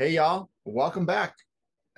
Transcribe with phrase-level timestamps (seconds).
[0.00, 0.48] Hey, y'all.
[0.64, 1.36] Welcome back.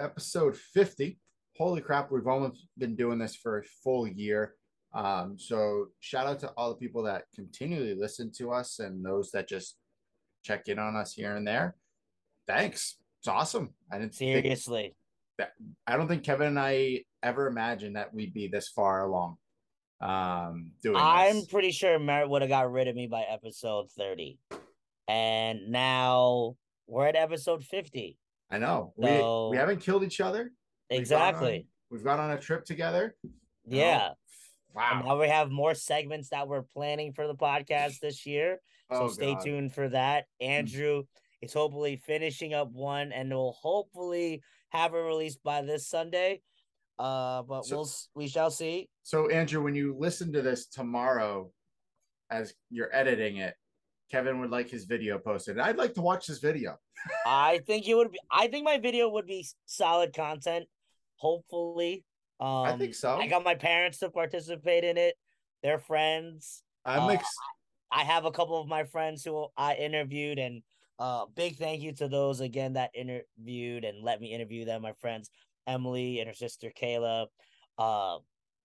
[0.00, 1.21] Episode 50.
[1.57, 4.57] Holy crap, we've almost been doing this for a full year.
[4.93, 9.30] Um, so, shout out to all the people that continually listen to us and those
[9.30, 9.77] that just
[10.43, 11.77] check in on us here and there.
[12.48, 12.96] Thanks.
[13.20, 13.73] It's awesome.
[13.93, 14.96] I didn't Seriously.
[15.87, 19.37] I don't think Kevin and I ever imagined that we'd be this far along.
[20.01, 21.46] Um, doing I'm this.
[21.46, 24.41] pretty sure Merritt would have got rid of me by episode 30.
[25.07, 26.57] And now
[26.92, 28.19] we're at episode 50.
[28.51, 30.42] I know we So- we haven't killed each other.
[30.91, 31.56] We've gone Exactly.
[31.60, 33.16] on- we've gone on a trip together.
[33.65, 34.09] Yeah.
[34.09, 34.16] And
[34.74, 35.02] Wow.
[35.05, 38.60] now we have more segments that we're planning for the podcast this year.
[38.90, 39.45] So Oh, stay God.
[39.45, 40.26] tuned for that.
[40.40, 41.04] Andrew
[41.40, 46.43] is hopefully finishing up one and will hopefully have it released by this Sunday.
[46.98, 48.90] Uh, but So- we'll we shall see.
[49.02, 51.52] So Andrew, when you listen to this tomorrow,
[52.29, 53.57] as you're editing it,
[54.13, 55.59] Kevin would like his video posted.
[55.59, 56.77] I'd like to watch this video.
[57.27, 58.19] I think it would be.
[58.30, 60.66] I think my video would be solid content.
[61.16, 62.04] Hopefully,
[62.38, 63.16] um, I think so.
[63.16, 65.15] I got my parents to participate in it.
[65.62, 66.62] They're friends.
[66.84, 67.34] I'm Uh, ex-
[67.91, 70.62] I have a couple of my friends who I interviewed, and
[70.99, 74.82] uh, big thank you to those again that interviewed and let me interview them.
[74.82, 75.31] My friends
[75.66, 77.28] Emily and her sister Kayla,
[77.78, 78.19] uh,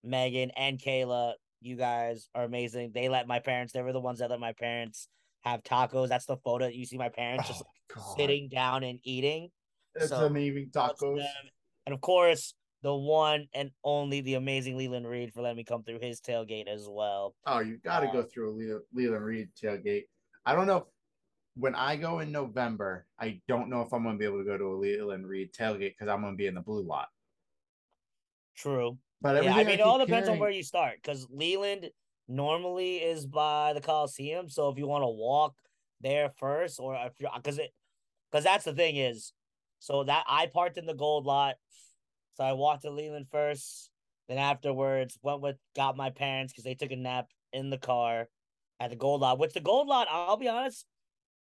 [0.03, 1.33] Megan and Kayla.
[1.61, 2.91] You guys are amazing.
[2.93, 3.71] They let my parents.
[3.71, 5.07] They were the ones that let my parents
[5.41, 6.09] have tacos.
[6.09, 8.17] That's the photo that you see my parents just Oh, God.
[8.17, 9.49] sitting down and eating.
[9.95, 11.25] It's so- tacos.
[11.85, 15.83] And of course, the one and only the amazing Leland Reed for letting me come
[15.83, 17.33] through his tailgate as well.
[17.45, 20.03] Oh, you got to Uh, go through a Le- Leland Reed tailgate.
[20.45, 20.87] I don't know.
[21.55, 24.43] When I go in November, I don't know if I'm going to be able to
[24.45, 27.07] go to a Leland Reed tailgate because I'm going to be in the blue lot.
[28.55, 28.97] True.
[29.21, 31.89] But Yeah, I mean, it all depends on where you start because Leland
[32.27, 34.49] normally is by the Coliseum.
[34.49, 35.55] So if you want to walk
[36.01, 37.71] there first, or if you're because it
[38.31, 39.33] because that's the thing is,
[39.79, 41.55] so that I parked in the gold lot,
[42.35, 43.89] so I walked to Leland first.
[44.27, 48.27] Then afterwards, went with got my parents because they took a nap in the car
[48.79, 49.39] at the gold lot.
[49.39, 50.85] Which the gold lot, I'll be honest,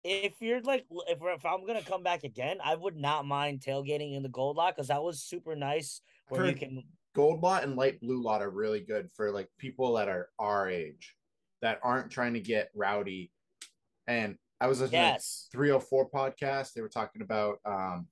[0.02, 3.60] if you're like if we're, if I'm gonna come back again, I would not mind
[3.60, 6.00] tailgating in the gold lot because that was super nice.
[6.28, 6.84] Where you can
[7.14, 10.68] gold lot and light blue lot are really good for like people that are our
[10.68, 11.14] age
[11.62, 13.30] that aren't trying to get rowdy.
[14.06, 15.48] And I was listening Yes.
[15.52, 16.72] to 304 podcast.
[16.72, 18.06] They were talking about um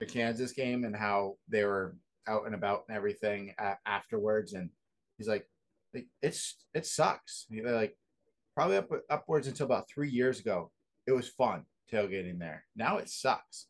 [0.00, 4.52] the Kansas game and how they were out and about and everything a- afterwards.
[4.52, 4.70] And
[5.16, 5.46] he's like,
[5.94, 7.46] like, it's it sucks.
[7.50, 7.96] They're like
[8.54, 10.70] probably up upwards until about three years ago.
[11.06, 12.64] It was fun tailgating there.
[12.76, 13.66] Now it sucks.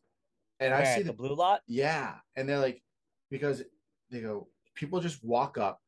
[0.59, 1.61] And where, I see the the blue lot.
[1.67, 2.15] yeah.
[2.35, 2.83] And they're like,
[3.29, 3.63] because
[4.11, 5.79] they go, people just walk up.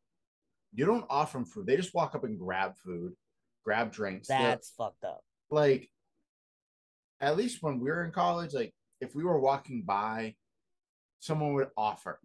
[0.74, 1.66] You don't offer them food.
[1.66, 3.14] They just walk up and grab food,
[3.64, 4.28] grab drinks.
[4.28, 5.24] They're- That's fucked up.
[5.50, 5.90] like,
[7.20, 10.36] at least when we were in college, like, if we were walking by,
[11.20, 12.20] someone would offer,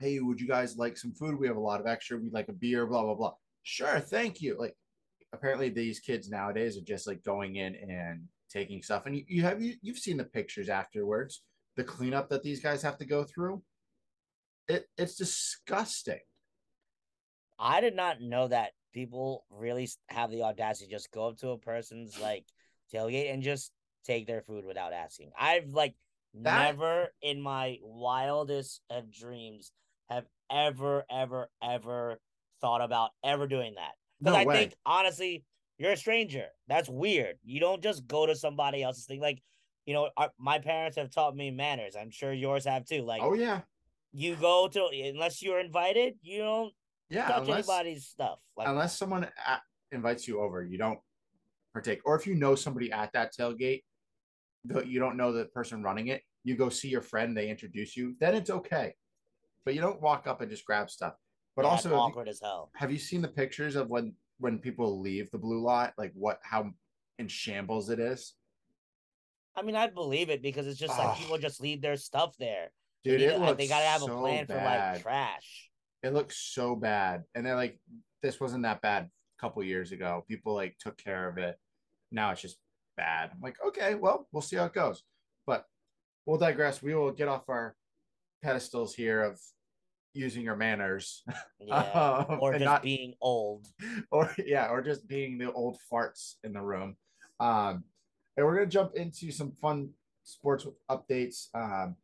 [0.00, 1.38] Hey, would you guys like some food?
[1.38, 2.18] We have a lot of extra.
[2.18, 3.34] We'd like a beer, blah, blah, blah.
[3.62, 4.00] Sure.
[4.00, 4.56] Thank you.
[4.58, 4.76] Like,
[5.32, 9.06] apparently these kids nowadays are just like going in and taking stuff.
[9.06, 11.42] And you, you have, you, you've seen the pictures afterwards
[11.76, 13.62] the cleanup that these guys have to go through.
[14.68, 16.20] It it's disgusting.
[17.58, 21.50] I did not know that people really have the audacity to just go up to
[21.50, 22.44] a person's like
[22.92, 23.72] tailgate and just
[24.04, 25.30] take their food without asking.
[25.38, 25.94] I've like
[26.34, 29.72] That- never in my wildest of dreams
[30.10, 32.20] have ever, ever, ever
[32.60, 33.92] thought about ever doing that.
[34.20, 34.54] Because No I way.
[34.56, 35.44] think honestly,
[35.78, 36.46] you're a stranger.
[36.68, 37.36] That's weird.
[37.44, 39.20] You don't just go to somebody else's thing.
[39.20, 39.42] Like,
[39.86, 41.96] you know, our, my parents have taught me manners.
[41.96, 43.02] I'm sure yours have too.
[43.02, 43.62] Like, oh yeah,
[44.14, 46.72] you go to unless you're invited, you don't
[47.10, 47.28] yeah.
[47.28, 48.38] touch unless anybody's stuff.
[48.56, 49.58] Like unless someone a
[49.92, 50.98] invites you over, you don't
[51.72, 52.00] partake.
[52.04, 53.82] Or if you know somebody at that tailgate,
[54.64, 57.36] but you don't know the person running it, you go see your friend.
[57.36, 58.14] They introduce you.
[58.20, 58.94] Then it's okay.
[59.64, 61.14] But you don't walk up and just grab stuff.
[61.56, 62.70] But yeah, also, have you- awkward as hell.
[62.74, 65.92] have you seen the pictures of when when people leave the blue lot?
[65.98, 66.70] Like what how
[67.18, 68.34] in shambles it is,
[69.56, 72.70] I mean, I believe it because it's just like people just leave their stuff there.
[73.04, 73.20] Dude.
[73.20, 74.94] need It to- looks they gotta have so a plan for bad.
[74.94, 75.70] like trash.
[76.02, 77.78] it looks so bad and they're like
[78.22, 81.56] this wasn't that bad a couple years ago people like took care of it
[82.10, 82.58] now it's just
[82.96, 85.02] bad i'm like okay well we'll see how it goes
[85.46, 85.64] but
[86.26, 87.74] we'll digress we will get off our
[88.42, 89.38] pedestals here of
[90.14, 91.24] using our manners
[91.60, 91.76] Yeah.
[92.28, 93.66] um, or just not- being old.
[94.10, 96.96] or yeah or just being the old farts in the room
[97.40, 97.84] um
[98.36, 99.90] and we're gonna jump into some fun
[100.22, 101.96] sports updates um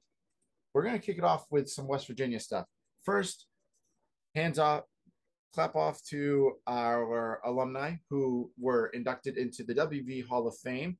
[0.74, 2.66] we're gonna kick it off with some west virginia stuff
[3.04, 3.46] first
[4.34, 4.84] hands off
[5.54, 10.96] clap off to our alumni who were inducted into the wv hall of fame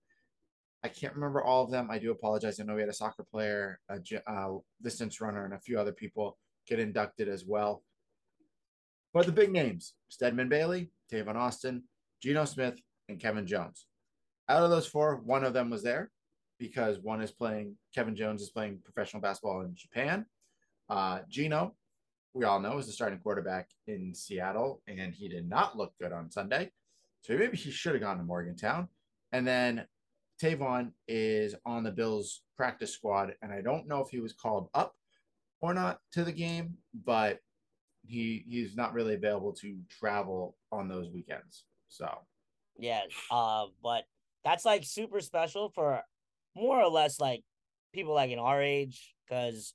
[0.82, 1.90] I can't remember all of them.
[1.90, 2.58] I do apologize.
[2.58, 5.93] I know we had a soccer player, a uh, distance runner, and a few other
[5.93, 7.82] people get inducted as well.
[9.12, 11.82] But the big names Stedman Bailey, Tavon Austin,
[12.23, 13.87] Geno Smith, and Kevin Jones.
[14.49, 16.11] Out of those four, one of them was there
[16.60, 20.26] because one is playing, Kevin Jones is playing professional basketball in Japan.
[20.88, 21.74] Uh, Geno,
[22.34, 26.12] we all know, is the starting quarterback in Seattle, and he did not look good
[26.12, 26.70] on Sunday.
[27.22, 28.88] So maybe he should have gone to Morgantown.
[29.32, 29.86] And then
[30.40, 34.68] Tavon is on the Bills practice squad, and I don't know if he was called
[34.74, 34.94] up
[35.62, 36.74] or not to the game,
[37.04, 37.38] but
[38.06, 41.64] he he's not really available to travel on those weekends.
[41.88, 42.08] So
[42.78, 44.04] yeah, uh, but
[44.44, 46.02] that's like super special for
[46.55, 47.43] more or less like
[47.93, 49.75] people like in our age because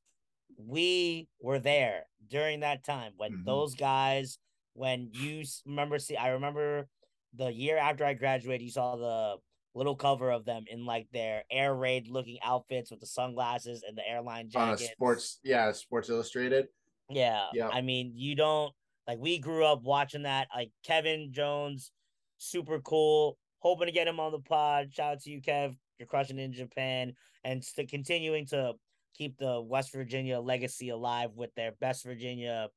[0.58, 3.46] we were there during that time when mm-hmm.
[3.46, 4.38] those guys
[4.74, 6.88] when you remember see I remember
[7.36, 9.38] the year after I graduated you saw the
[9.76, 13.96] little cover of them in like their air raid looking outfits with the sunglasses and
[13.98, 14.86] the airline jacket.
[14.86, 16.68] A sports, yeah, Sports Illustrated.
[17.10, 17.68] Yeah, yeah.
[17.68, 18.74] I mean, you don't
[19.08, 20.48] like we grew up watching that.
[20.56, 21.92] Like Kevin Jones,
[22.38, 23.38] super cool.
[23.60, 24.94] Hoping to get him on the pod.
[24.94, 25.76] Shout out to you, Kev.
[26.00, 27.14] You're crushing in Japan
[27.44, 28.74] and st- continuing to
[29.16, 32.70] keep the West Virginia legacy alive with their best Virginia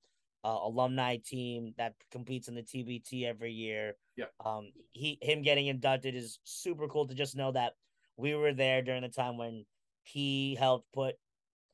[0.44, 3.94] uh, alumni team that competes in the TBT every year.
[4.16, 4.26] Yeah.
[4.44, 7.72] Um, he him getting inducted is super cool to just know that
[8.16, 9.64] we were there during the time when
[10.02, 11.16] he helped put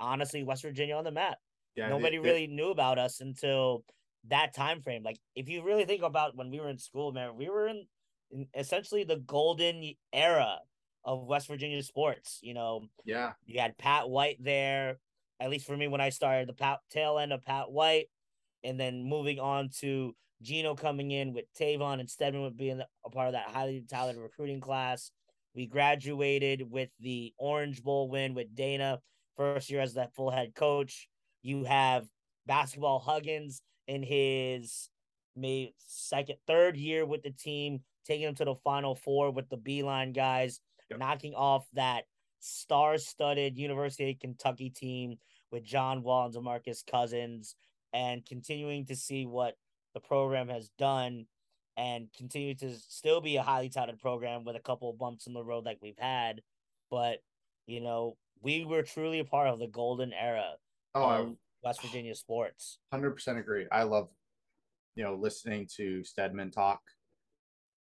[0.00, 1.38] honestly West Virginia on the map.
[1.76, 3.84] Yeah, Nobody they, they, really knew about us until
[4.28, 5.02] that time frame.
[5.02, 7.86] Like if you really think about when we were in school, man, we were in,
[8.30, 10.58] in essentially the golden era
[11.04, 12.38] of West Virginia sports.
[12.42, 14.98] You know, yeah, you had Pat White there.
[15.40, 18.06] At least for me, when I started, the Pat, tail end of Pat White,
[18.62, 23.10] and then moving on to Geno coming in with Tavon and Stedman would being a
[23.10, 25.10] part of that highly talented recruiting class.
[25.54, 29.00] We graduated with the Orange Bowl win with Dana,
[29.36, 31.08] first year as that full head coach.
[31.42, 32.06] You have
[32.46, 34.88] basketball Huggins in his
[35.36, 39.56] maybe second, third year with the team, taking them to the final four with the
[39.56, 40.60] Beeline guys,
[40.90, 40.98] yep.
[40.98, 42.04] knocking off that
[42.40, 45.16] star-studded University of Kentucky team
[45.50, 47.56] with John Wall and DeMarcus Cousins,
[47.92, 49.54] and continuing to see what
[49.94, 51.26] the program has done
[51.76, 55.32] and continue to still be a highly touted program with a couple of bumps in
[55.32, 56.42] the road like we've had.
[56.90, 57.18] But,
[57.66, 60.54] you know, we were truly a part of the golden era
[60.94, 62.78] oh, of West Virginia sports.
[62.92, 63.66] 100% agree.
[63.72, 64.08] I love,
[64.94, 66.80] you know, listening to Stedman talk.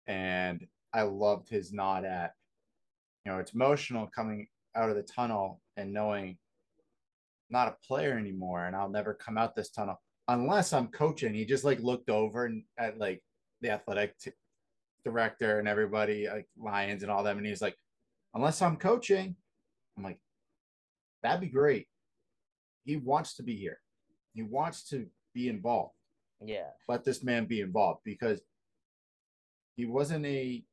[0.07, 2.33] And I loved his nod at,
[3.27, 6.37] you know, it's emotional coming out of the tunnel and knowing
[7.49, 11.33] not a player anymore and I'll never come out this tunnel unless I'm coaching.
[11.33, 13.21] He just like looked over and at like
[13.59, 14.31] the athletic t-
[15.03, 17.75] director and everybody like Lyons and all them and he's like
[18.33, 19.35] unless I'm coaching
[19.97, 20.19] I'm like
[21.21, 21.87] that'd be great.
[22.85, 23.79] He wants to be here.
[24.35, 25.95] He wants to be involved.
[26.45, 26.69] Yeah.
[26.87, 28.39] Let this man be involved because
[29.75, 30.63] he wasn't a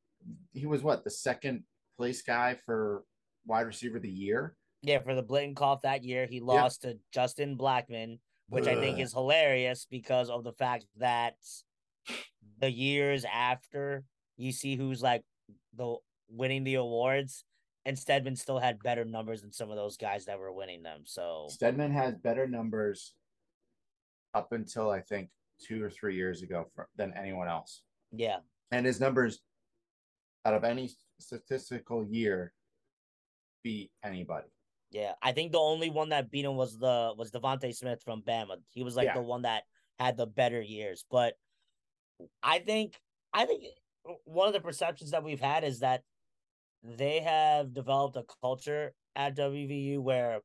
[0.52, 1.64] he was what the second
[1.96, 3.04] place guy for
[3.46, 7.56] wide receiver of the year yeah, for the Biletnikoff that year, he lost to Justin
[7.56, 8.76] Blackmon, which Ugh.
[8.76, 11.36] I think is hilarious because of the fact that
[12.60, 14.04] the years after
[14.36, 15.22] you see who's like
[15.74, 15.96] the
[16.28, 17.44] winning the awards,
[17.86, 21.00] and Stedman still had better numbers than some of those guys that were winning them.
[21.04, 23.14] So Stedman has better numbers
[24.34, 25.30] up until I think
[25.66, 27.80] two or three years ago for, than anyone else.
[28.12, 28.38] Yeah,
[28.70, 29.40] and his numbers
[30.44, 32.52] out of any statistical year
[33.62, 34.48] beat anybody.
[34.90, 38.22] Yeah, I think the only one that beat him was the was DeVonta Smith from
[38.22, 38.56] Bama.
[38.70, 39.14] He was like yeah.
[39.14, 39.64] the one that
[39.98, 41.04] had the better years.
[41.10, 41.34] But
[42.42, 42.94] I think
[43.32, 43.64] I think
[44.24, 46.02] one of the perceptions that we've had is that
[46.84, 50.40] they have developed a culture at WVU where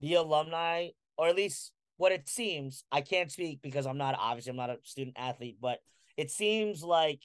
[0.00, 4.50] the alumni, or at least what it seems, I can't speak because I'm not obviously
[4.50, 5.78] I'm not a student athlete, but
[6.16, 7.20] it seems like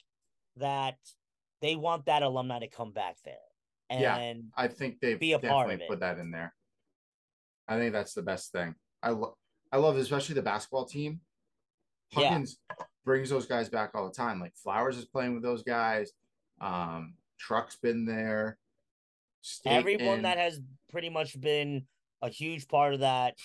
[0.55, 0.97] that
[1.61, 3.35] they want that alumni to come back there
[3.89, 5.87] and yeah, I think they be a part of it.
[5.87, 6.53] Put that in there.
[7.67, 8.75] I think that's the best thing.
[9.01, 9.33] I love
[9.71, 11.21] I love especially the basketball team.
[12.13, 12.85] Huggins yeah.
[13.05, 14.39] brings those guys back all the time.
[14.39, 16.11] Like Flowers is playing with those guys.
[16.61, 18.57] Um, Truck's been there.
[19.41, 20.21] State Everyone in.
[20.23, 20.59] that has
[20.89, 21.85] pretty much been
[22.21, 23.35] a huge part of that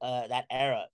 [0.00, 0.86] uh that era.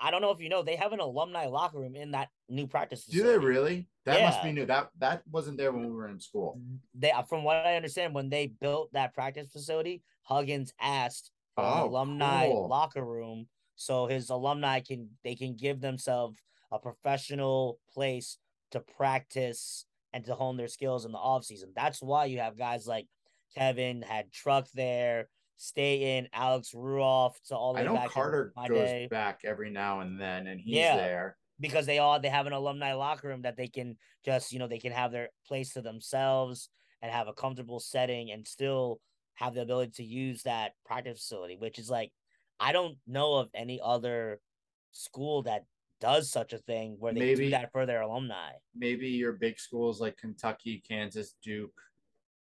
[0.00, 2.66] I don't know if you know, they have an alumni locker room in that new
[2.66, 3.04] practice.
[3.04, 3.32] Facility.
[3.32, 3.88] Do they really?
[4.04, 4.26] That yeah.
[4.26, 4.66] must be new.
[4.66, 6.60] That that wasn't there when we were in school.
[6.94, 11.74] They, from what I understand, when they built that practice facility, Huggins asked for oh,
[11.74, 12.68] an alumni cool.
[12.68, 13.46] locker room
[13.76, 16.38] so his alumni can they can give themselves
[16.72, 18.38] a professional place
[18.72, 21.72] to practice and to hone their skills in the off season.
[21.76, 23.06] That's why you have guys like
[23.54, 28.68] Kevin had Truck there, Staten Alex Ruoff to all the I know back Carter goes
[28.78, 29.08] day.
[29.10, 30.96] back every now and then, and he's Yeah.
[30.96, 31.36] there.
[31.58, 34.66] because they all they have an alumni locker room that they can just you know
[34.68, 36.68] they can have their place to themselves
[37.00, 39.00] and have a comfortable setting and still
[39.36, 42.12] have the ability to use that practice facility which is like
[42.60, 44.38] i don't know of any other
[44.92, 45.64] school that
[45.98, 49.58] does such a thing where they Maybe- do that for their alumni Maybe your big
[49.58, 51.80] schools like Kentucky, Kansas, Duke,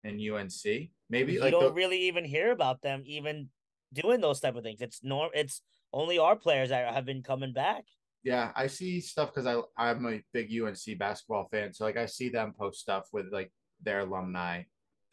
[0.07, 0.89] and UNC.
[1.09, 3.49] Maybe you like don't the- really even hear about them even
[3.93, 5.61] doing those type of things it's norm it's
[5.93, 7.85] only our players that have been coming back
[8.23, 12.05] yeah, I see stuff because I I'm a big UNC basketball fan, so like I
[12.07, 14.63] see them post stuff with like their alumni.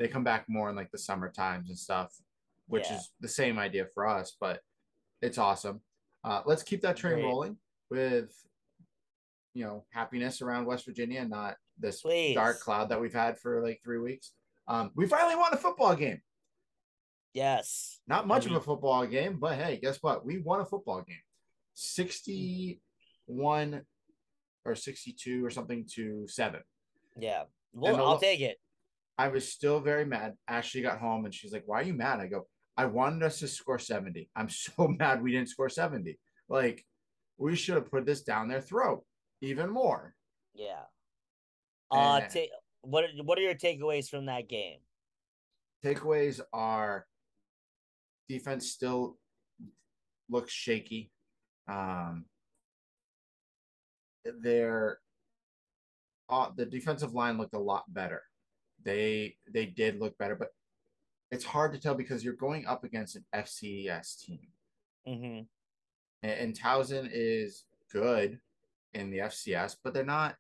[0.01, 2.13] They come back more in like the summer times and stuff,
[2.67, 2.97] which Yeah.
[2.97, 4.63] is the same idea for us, but
[5.23, 5.81] it's awesome.
[6.25, 7.25] Uh, let's keep that train Agreed.
[7.27, 7.57] rolling
[7.89, 8.35] with
[9.53, 12.35] you know happiness around West Virginia, and not this Please.
[12.35, 14.33] dark cloud that we've had for like three weeks.
[14.67, 16.21] Um, we finally won a football game.
[17.35, 20.25] yes Not much And of a football game, but hey, guess what?
[20.25, 21.19] We won a football game.
[21.75, 23.83] 61
[24.65, 26.61] or 62 or something to 7.
[27.19, 27.43] yeah
[27.73, 28.59] well i'll lo- take it
[29.17, 30.35] I was still very mad.
[30.49, 33.39] Ashley got home and she's like, "Why are you mad?" I go, "I wanted us
[33.39, 34.29] to score 70.
[34.35, 36.19] I'm so mad we didn't score 70.
[36.49, 36.85] Like
[37.39, 39.05] we should have put this down their throat
[39.41, 40.17] even more."
[40.53, 40.83] Yeah.
[41.93, 44.81] Uh, And- ta- what are- what are your takeaways from that game?
[45.85, 47.07] Takeaways are
[48.29, 49.19] defense still
[50.29, 51.11] looks shaky.
[51.69, 52.27] Um,
[54.25, 55.01] their
[56.31, 58.23] uh, the defensive line looked a lot better.
[58.83, 60.55] They they did look better, but
[61.31, 64.49] it's hard to tell because you're going up against an FCS team,
[65.07, 65.43] Mm-hmm.
[66.23, 68.41] and, and Towson is good
[68.95, 70.37] in the FCS, but they're not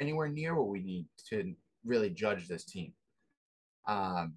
[0.00, 2.92] anywhere near what we need to really judge this team.
[3.86, 4.34] Um,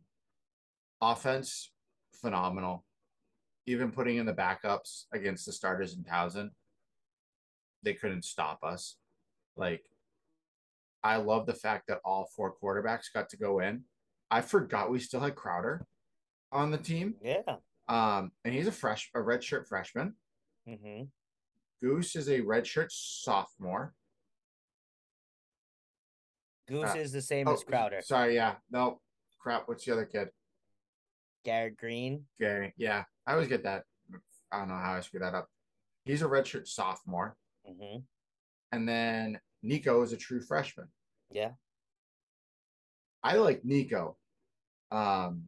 [1.01, 1.71] offense
[2.21, 2.85] phenomenal.
[3.67, 6.49] Even putting in the backups against the starters in Towson,
[7.83, 8.97] they couldn't stop us.
[9.55, 9.83] Like,
[11.03, 13.83] I love the fact that all four quarterbacks got to go in.
[14.29, 15.85] I forgot we still had Crowder
[16.51, 17.15] on the team.
[17.21, 17.57] Yeah.
[17.87, 20.13] Um, and he's a fresh, a redshirt freshman.
[20.67, 21.03] Mm-hmm.
[21.81, 23.93] Goose is a redshirt sophomore.
[26.71, 28.01] Goose Uh, is the same Oh, as Crowder.
[28.01, 29.01] Sorry, yeah, no,
[29.39, 29.67] crap.
[29.67, 30.29] What's the other kid?
[31.43, 32.25] Garrett Green.
[32.39, 32.73] Gary.
[32.77, 33.83] Yeah, I always get that.
[34.51, 35.49] I don't know how I screw that up.
[36.05, 37.35] He's a redshirt sophomore,
[37.69, 37.99] Mm-hmm.
[38.71, 40.87] and then Nico is a true freshman.
[41.29, 41.51] Yeah.
[43.23, 44.17] I like Nico.
[44.91, 45.43] Um,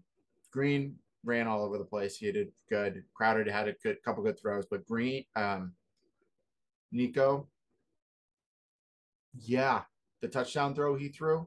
[0.52, 2.18] Green ran all over the place.
[2.18, 3.04] He did good.
[3.14, 5.74] Crowder had a good couple good throws, but Green, um,
[6.92, 7.48] Nico,
[9.36, 9.82] yeah,
[10.24, 11.46] the touchdown throw he threw,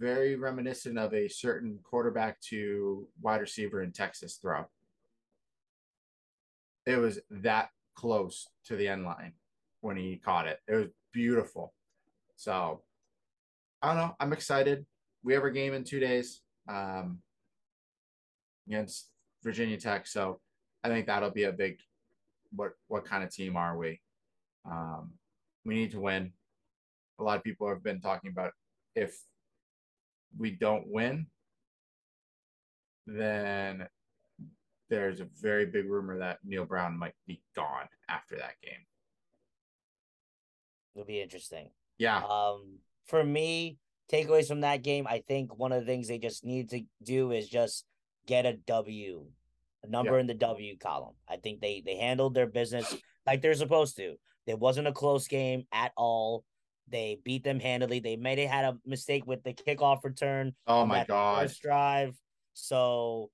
[0.00, 4.64] very reminiscent of a certain quarterback to wide receiver in Texas throw.
[6.86, 9.34] It was that close to the end line
[9.80, 10.58] when he caught it.
[10.66, 11.72] It was beautiful.
[12.34, 12.82] So
[13.80, 14.16] I don't know.
[14.18, 14.84] I'm excited.
[15.22, 17.20] We have our game in two days um,
[18.66, 19.06] against
[19.44, 20.08] Virginia Tech.
[20.08, 20.40] So
[20.82, 21.78] I think that'll be a big
[22.50, 24.00] what what kind of team are we?
[24.68, 25.12] Um,
[25.64, 26.32] we need to win.
[27.18, 28.52] A lot of people have been talking about
[28.94, 29.16] if
[30.38, 31.26] we don't win,
[33.06, 33.86] then
[34.88, 38.84] there's a very big rumor that Neal Brown might be gone after that game.
[40.94, 41.70] It'll be interesting.
[41.98, 43.78] Yeah, Um, for me,
[44.10, 47.32] takeaways from that game, I think one of the things they just need to do
[47.32, 47.84] is just
[48.26, 49.26] get a W,
[49.82, 50.20] a number Yeah.
[50.20, 51.14] in the W column.
[51.26, 52.94] I think they they handled their business
[53.26, 54.16] like they're supposed to.
[54.46, 56.44] It wasn't a close game at all.
[56.90, 58.00] They beat them handily.
[58.00, 60.54] They may have had a mistake with the kickoff return.
[60.66, 61.42] Oh my god.
[61.42, 62.14] First drive.
[62.54, 63.30] So,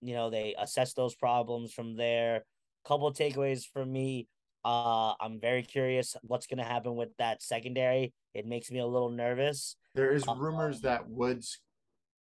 [0.00, 2.44] you know, they assess those problems from there.
[2.84, 4.28] Couple takeaways for me.
[4.64, 8.12] Uh, I'm very curious what's gonna happen with that secondary.
[8.34, 9.76] It makes me a little nervous.
[9.94, 11.60] There is Um, rumors that Woods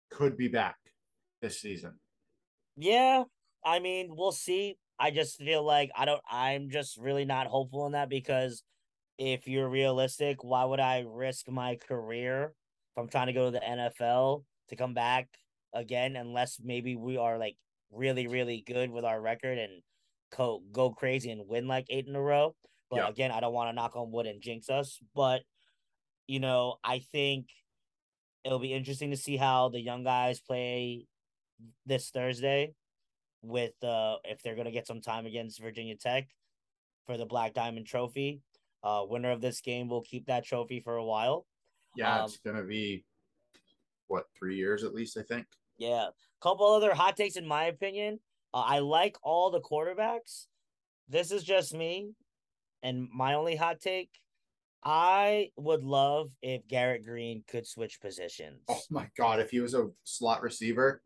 [0.09, 0.77] could be back
[1.41, 1.99] this season.
[2.75, 3.23] Yeah,
[3.63, 4.77] I mean, we'll see.
[4.99, 6.21] I just feel like I don't.
[6.29, 8.63] I'm just really not hopeful in that because
[9.17, 12.53] if you're realistic, why would I risk my career
[12.91, 15.27] if I'm trying to go to the NFL to come back
[15.73, 16.15] again?
[16.15, 17.57] Unless maybe we are like
[17.91, 19.81] really, really good with our record and
[20.31, 22.55] co- go crazy and win like eight in a row.
[22.89, 23.07] But Yeah.
[23.09, 24.99] again, I don't want to knock on wood and jinx us.
[25.13, 25.43] But
[26.27, 27.49] you know, I think
[28.43, 31.05] it'll be interesting to see how the young guys play
[31.85, 32.73] this Thursday
[33.41, 36.29] with uh if they're gonna get some time against Virginia Tech
[37.05, 38.41] for the Black Diamond Trophy.
[38.83, 41.45] Uh winner of this game will keep that trophy for a while.
[41.95, 43.05] Yeah, Um, it's gonna be
[44.07, 45.45] what three years at least, I think.
[45.77, 46.07] Yeah.
[46.41, 48.19] Couple other hot takes in my opinion.
[48.53, 50.47] Uh, I like all the quarterbacks.
[51.09, 52.11] This is just me
[52.83, 54.09] and my only hot take.
[54.83, 58.59] I would love if Garrett Green could switch positions.
[58.67, 61.01] Oh my god, if he was a slot receiver,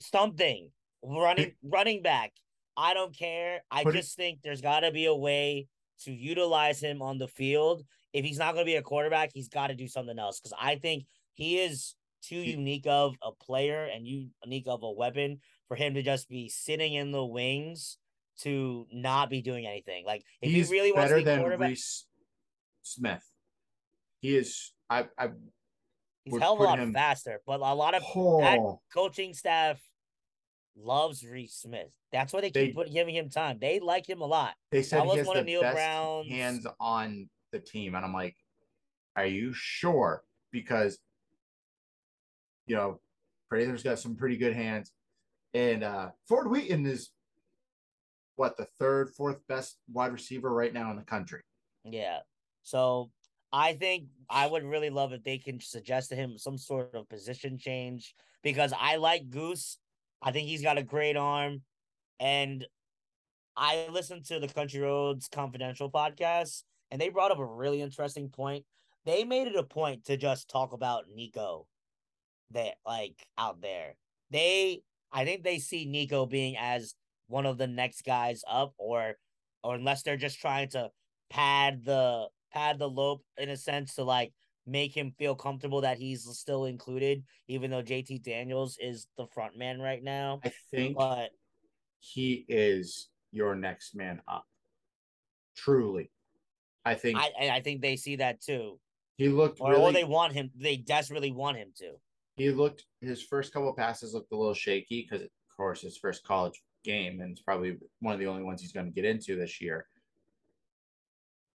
[0.00, 0.70] Something.
[1.04, 2.32] Running running back.
[2.76, 3.62] I don't care.
[3.70, 5.68] I just think there's got to be a way
[6.04, 7.82] to utilize him on the field.
[8.12, 10.52] If he's not going to be a quarterback, he's got to do something else cuz
[10.58, 15.76] I think he is too unique of a player and unique of a weapon for
[15.76, 17.98] him to just be sitting in the wings
[18.40, 20.04] to not be doing anything.
[20.04, 22.06] Like if he's he really wants to be than quarterback, Reese
[22.82, 23.24] Smith.
[24.20, 24.72] He is.
[24.88, 25.08] I.
[25.18, 25.30] I.
[26.24, 27.42] he's hell of a lot him- faster.
[27.46, 29.80] But a lot of Oh, coaching staff
[30.76, 31.92] loves Reese Smith.
[32.12, 33.58] That's why they keep put, giving him time.
[33.60, 34.54] They like him a lot.
[34.70, 38.12] they said was he has one of Neal Brown's- hands on the team, and I'm
[38.12, 38.36] like,
[39.16, 40.24] are you sure?
[40.50, 40.98] Because
[42.66, 43.00] you know,
[43.48, 44.92] Prather's got some pretty good hands,
[45.52, 47.10] and uh Ford Wheaton is
[48.36, 51.42] what the third, fourth best wide receiver right now in the country.
[51.84, 52.20] Yeah.
[52.62, 53.10] So
[53.52, 57.08] I think I would really love if they can suggest to him some sort of
[57.08, 59.78] position change because I like Goose.
[60.22, 61.62] I think he's got a great arm.
[62.20, 62.64] And
[63.56, 68.28] I listened to the Country Roads Confidential podcast, and they brought up a really interesting
[68.28, 68.64] point.
[69.04, 71.66] They made it a point to just talk about Nico
[72.52, 73.94] that like out there.
[74.30, 76.94] They I think they see Nico being as
[77.26, 79.14] one of the next guys up, or
[79.64, 80.90] or unless they're just trying to
[81.30, 84.32] pad the pad the lope in a sense to like
[84.66, 89.56] make him feel comfortable that he's still included, even though JT Daniels is the front
[89.56, 90.40] man right now.
[90.44, 91.30] I think But
[92.00, 94.44] he is your next man up.
[95.56, 96.10] Truly,
[96.84, 98.78] I think I I think they see that too.
[99.16, 99.82] he looked Or, really.
[99.82, 101.92] or they want him they desperately want him to.
[102.36, 105.98] he looked his first couple of passes looked a little shaky because of course his
[105.98, 109.04] first college game and it's probably one of the only ones he's going to get
[109.04, 109.86] into this year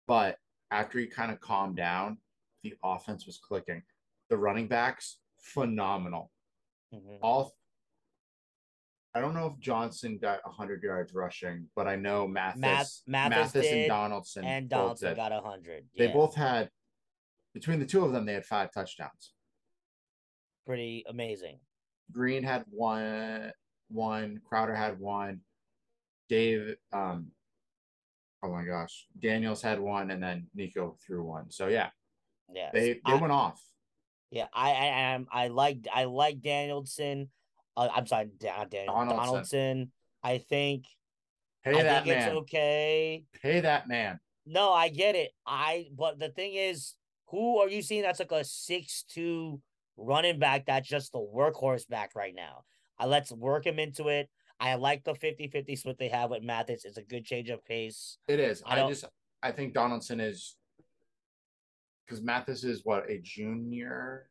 [0.08, 0.38] but
[0.70, 2.16] after he kind of calmed down
[2.62, 3.82] the offense was clicking
[4.30, 6.30] the running backs phenomenal
[6.94, 7.18] Mhm.
[7.22, 7.52] all
[9.14, 13.66] I don't know if Johnson got 100 yards rushing, but I know Mathis, Math- Mathis
[13.70, 15.86] and Donaldson And Donaldson got a hundred.
[15.98, 16.70] They both had
[17.52, 19.34] between the two of them, they had five touchdowns.
[20.64, 21.60] pretty amazing.
[22.10, 23.52] Green had one,
[23.88, 24.40] one.
[24.44, 25.40] Crowder had one.
[26.30, 27.32] Dave, um,
[28.42, 31.50] oh my gosh, Daniels had one, and then Nico threw one.
[31.50, 31.90] So yeah,
[32.52, 32.70] Yeah.
[32.72, 33.60] they they I- went off.
[34.30, 37.28] Yeah, I I am I like I like Danielson.
[37.76, 39.16] Uh, I'm sorry, Da- Daniel Donaldson.
[39.26, 39.92] Donaldson.
[40.22, 40.86] I think
[41.64, 42.28] Pay I that think man.
[42.28, 43.24] it's okay.
[43.42, 44.20] Pay that man.
[44.46, 45.32] No, I get it.
[45.46, 46.94] I but the thing is,
[47.28, 49.60] who are you seeing that's like a six two
[49.98, 52.64] running back that's just the workhorse back right now?
[52.98, 54.28] I let's work him into it.
[54.60, 56.84] I like the 50-50 split they have with Mathis.
[56.84, 58.16] It's a good change of pace.
[58.28, 58.62] It is.
[58.64, 59.04] I I, just
[59.42, 60.56] I think Donaldson is
[62.06, 64.28] because Mathis is what a junior,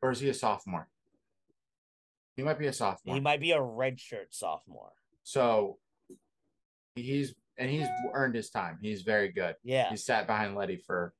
[0.00, 0.88] or is he a sophomore?
[2.36, 3.14] He might be a sophomore.
[3.14, 4.92] He might be a redshirt sophomore.
[5.22, 5.78] So
[6.94, 8.78] he's and he's earned his time.
[8.80, 9.54] He's very good.
[9.62, 9.90] Yeah.
[9.90, 11.12] He sat behind Leddie for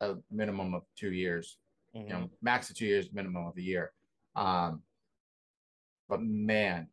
[0.00, 1.58] a minimum of two years.
[1.96, 2.02] mhm.
[2.02, 3.92] You know, max of two years, minimum of a year.
[4.36, 4.82] Um,
[6.08, 6.88] but man,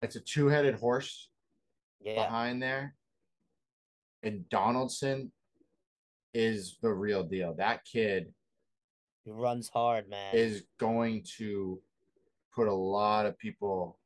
[0.00, 1.28] it's a two-headed horse
[2.00, 2.14] Yeah.
[2.24, 2.94] behind there.
[4.22, 5.32] And Donaldson
[6.34, 7.54] is the real deal.
[7.54, 8.32] That kid
[9.24, 10.34] He runs hard, man.
[10.34, 11.80] is going to
[12.54, 13.98] put a lot of people,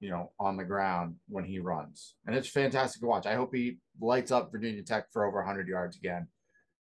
[0.00, 2.14] you know, on the ground when he runs.
[2.26, 3.26] And it's fantastic to watch.
[3.26, 6.28] I hope he lights up Virginia Tech for over 100 yards again.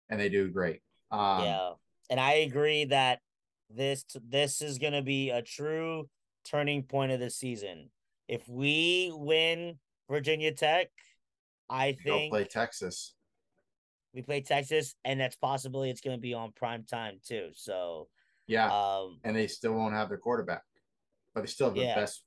[0.09, 0.81] And they do great.
[1.11, 1.71] Um, yeah,
[2.11, 3.21] and I agree that
[3.69, 6.09] this this is gonna be a true
[6.45, 7.91] turning point of the season.
[8.29, 10.89] If we win Virginia Tech,
[11.69, 13.16] I think play Texas.
[14.17, 17.51] We play Texas, and that's possibly it's gonna be on prime time too.
[17.53, 18.09] So,
[18.47, 18.73] Yeah.
[18.73, 20.63] um, and they still won't have their quarterback,
[21.35, 21.95] but they still have the Yeah.
[21.95, 22.25] best,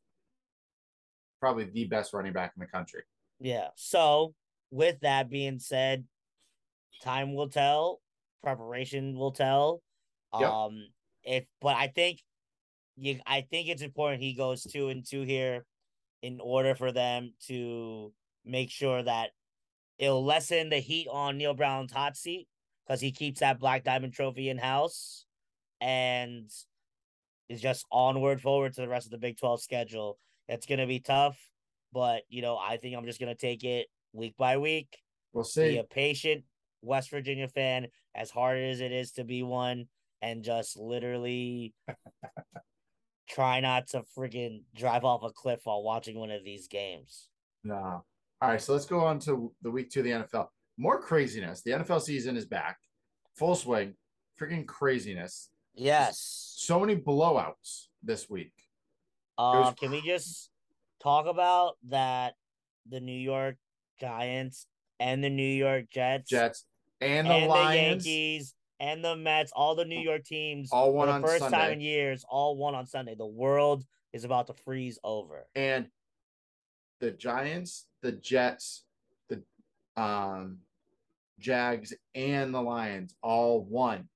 [1.39, 3.03] probably the best running back in the country.
[3.39, 3.69] yeah.
[3.75, 4.35] So,
[4.69, 6.07] with that being said,
[7.01, 8.01] time will tell.
[8.43, 9.81] Preparation will tell.
[10.39, 10.49] Yep.
[10.51, 12.21] Um, if but I think
[12.97, 15.65] you, I think it's important he goes two and two here,
[16.21, 18.13] in order for them to
[18.45, 19.31] make sure that
[19.99, 22.47] it'll lessen the heat on Neal Brown's hot seat
[22.87, 25.25] because he keeps that Black Diamond Trophy in house,
[25.79, 26.49] and
[27.49, 30.17] is just onward forward to the rest of the Big Twelve schedule.
[30.47, 31.37] It's gonna be tough,
[31.93, 34.97] but you know I think I'm just gonna take it week by week
[35.33, 35.77] We'll be see.
[35.77, 36.43] a patient
[36.81, 39.87] West Virginia fan, as hard as it is to be one,
[40.21, 41.73] and just literally
[43.29, 47.27] try not to friggin' drive off a cliff while watching one of these games.
[47.63, 48.05] No.
[48.41, 50.47] All right, so let's go on to the week two of the NFL.
[50.77, 51.61] More craziness.
[51.61, 52.77] The NFL season is back,
[53.35, 53.95] full swing.
[54.39, 55.49] Freaking craziness.
[55.75, 56.53] Yes.
[56.55, 58.53] So many blowouts this week.
[59.37, 60.49] Uh, was can we just
[61.03, 62.35] talk about that?
[62.89, 63.57] The New York
[63.99, 64.65] Giants
[64.99, 66.65] and the New York Jets, Jets
[67.01, 70.93] and the and the Yankees and the Mets, all the New York teams, all for
[70.93, 73.15] won the on first time in years, all won on Sunday.
[73.15, 75.45] The world is about to freeze over.
[75.55, 75.87] And
[76.99, 78.83] the Giants, the Jets,
[79.29, 79.41] the
[79.95, 80.59] um
[81.39, 84.07] Jags, and the Lions all won.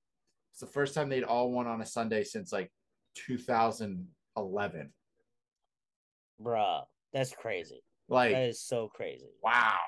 [0.52, 2.70] It's the first time they'd all won on a Sunday since like
[3.16, 4.92] 2011.
[6.42, 7.82] Bruh, that's crazy.
[8.08, 9.30] Like, That is so crazy.
[9.42, 9.78] wow.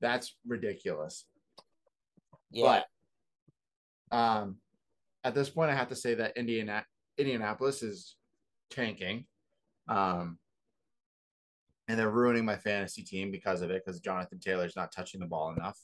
[0.00, 1.24] That's ridiculous.
[2.50, 2.82] Yeah.
[4.10, 4.56] But um,
[5.24, 6.84] at this point, I have to say that Indiana
[7.18, 8.16] Indianapolis is
[8.70, 9.26] tanking,
[9.88, 10.38] um,
[11.88, 13.82] and they're ruining my fantasy team because of it.
[13.84, 15.78] Because Jonathan Taylor's not touching the ball enough.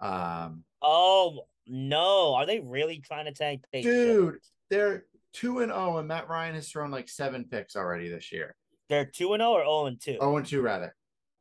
[0.00, 3.64] Um, oh no, are they really trying to tank?
[3.72, 4.46] They dude, shouldn't.
[4.70, 8.56] they're two and zero, and Matt Ryan has thrown like seven picks already this year.
[8.88, 10.16] they're two and zero or zero and two.
[10.20, 10.94] Oh and two rather.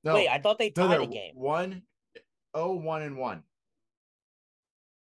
[0.04, 1.34] No, Wait, I thought they no, tied they're the game.
[1.36, 1.82] one,
[2.54, 3.43] oh one and one.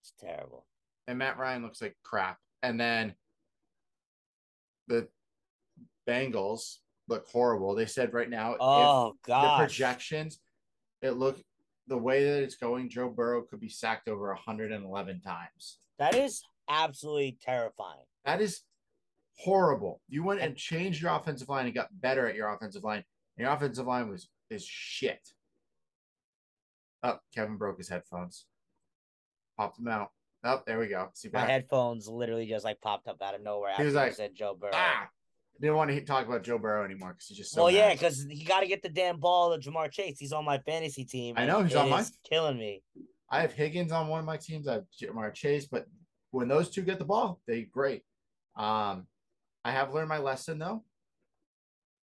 [0.01, 0.65] It's terrible.
[1.07, 2.37] and Matt Ryan looks like crap.
[2.61, 3.15] And then
[4.87, 5.07] the
[6.07, 7.75] Bengals look horrible.
[7.75, 10.39] They said right now, Oh if the projections,
[11.01, 11.39] it look
[11.87, 15.77] the way that it's going, Joe Burrow could be sacked over 111 times.
[15.99, 18.05] That is absolutely terrifying.
[18.25, 18.61] That is
[19.37, 20.01] horrible.
[20.09, 23.03] You went and changed your offensive line and got better at your offensive line.
[23.37, 25.19] Your offensive line was is shit.
[27.03, 28.45] Oh, Kevin broke his headphones.
[29.57, 30.09] Popped them out.
[30.43, 31.09] Oh, there we go.
[31.13, 31.49] See My back.
[31.49, 34.35] headphones literally just like popped up out of nowhere He after was you like, said
[34.35, 34.71] Joe Burrow.
[34.73, 35.07] Ah,
[35.61, 37.63] didn't want to talk about Joe Burrow anymore because he's just so.
[37.63, 40.19] well, yeah, because he got to get the damn ball to Ja'Marr Chase.
[40.19, 41.35] He's on my fantasy team.
[41.37, 42.83] I know, he's on is Killing me.
[43.29, 44.67] I have Higgins on one of my teams.
[44.67, 45.85] I have Ja'Marr Chase, but
[46.31, 48.03] when those two get the ball, they great.
[48.55, 49.07] Um,
[49.63, 50.83] I have learned my lesson though.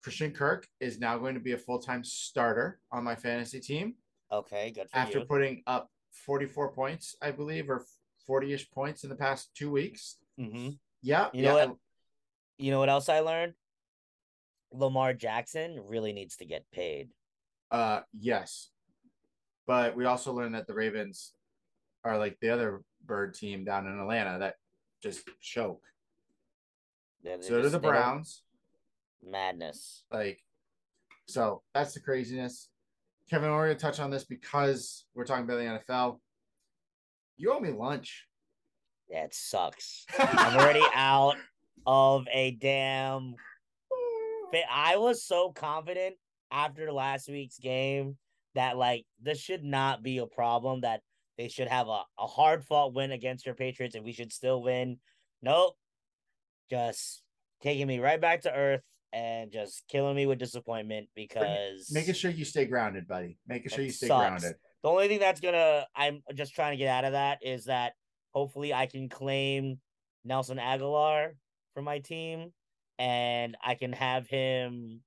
[0.02, 3.94] Christian Kirk is now going to be a full time starter on my fantasy team
[4.30, 5.24] Okay, good for after you.
[5.24, 5.90] putting up
[6.26, 7.84] 44 points, I believe, or
[8.26, 10.16] 40 ish points in the past two weeks.
[10.38, 10.70] hmm
[11.02, 11.28] Yeah.
[11.32, 11.76] You yeah, what?
[12.58, 13.54] You know what else I learned?
[14.72, 17.10] Lamar Jackson really needs to get paid.
[17.70, 18.70] Uh, yes.
[19.66, 21.32] But we also learned that the Ravens
[22.04, 24.56] are like the other bird team down in Atlanta that
[25.02, 25.82] just choke.
[27.22, 28.42] They're So do the Browns.
[29.22, 30.04] Madness.
[30.12, 30.40] Like,
[31.26, 32.68] so that's the craziness.
[33.30, 36.18] Kevin, we're going to touch on this because we're talking about the NFL.
[37.38, 38.26] You owe me lunch.
[39.08, 40.04] Yeah, it sucks.
[40.18, 41.36] I'm already out
[41.86, 43.34] of a damn.
[44.70, 46.14] I was so confident
[46.50, 48.16] after last week's game
[48.54, 50.82] that like this should not be a problem.
[50.82, 51.00] That
[51.36, 54.62] they should have a, a hard fought win against your Patriots and we should still
[54.62, 54.98] win.
[55.42, 55.74] Nope,
[56.70, 57.22] just
[57.62, 58.82] taking me right back to earth
[59.12, 63.38] and just killing me with disappointment because Making sure you stay grounded, buddy.
[63.46, 64.42] Making sure you stay sucks.
[64.42, 64.54] grounded.
[64.82, 67.92] the only thing that's gonna I'm just trying to get out of that is that
[68.32, 69.78] hopefully I can claim
[70.24, 71.32] Nelson Agholor
[71.74, 72.52] for my team
[72.98, 75.00] and I can have him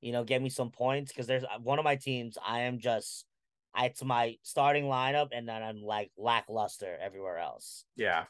[0.00, 2.78] you know get me some points because there's uh, one of my teams I am
[2.78, 3.26] just
[3.74, 7.84] I it's my starting lineup and then I'm like lackluster everywhere else.
[7.96, 8.24] Yeah.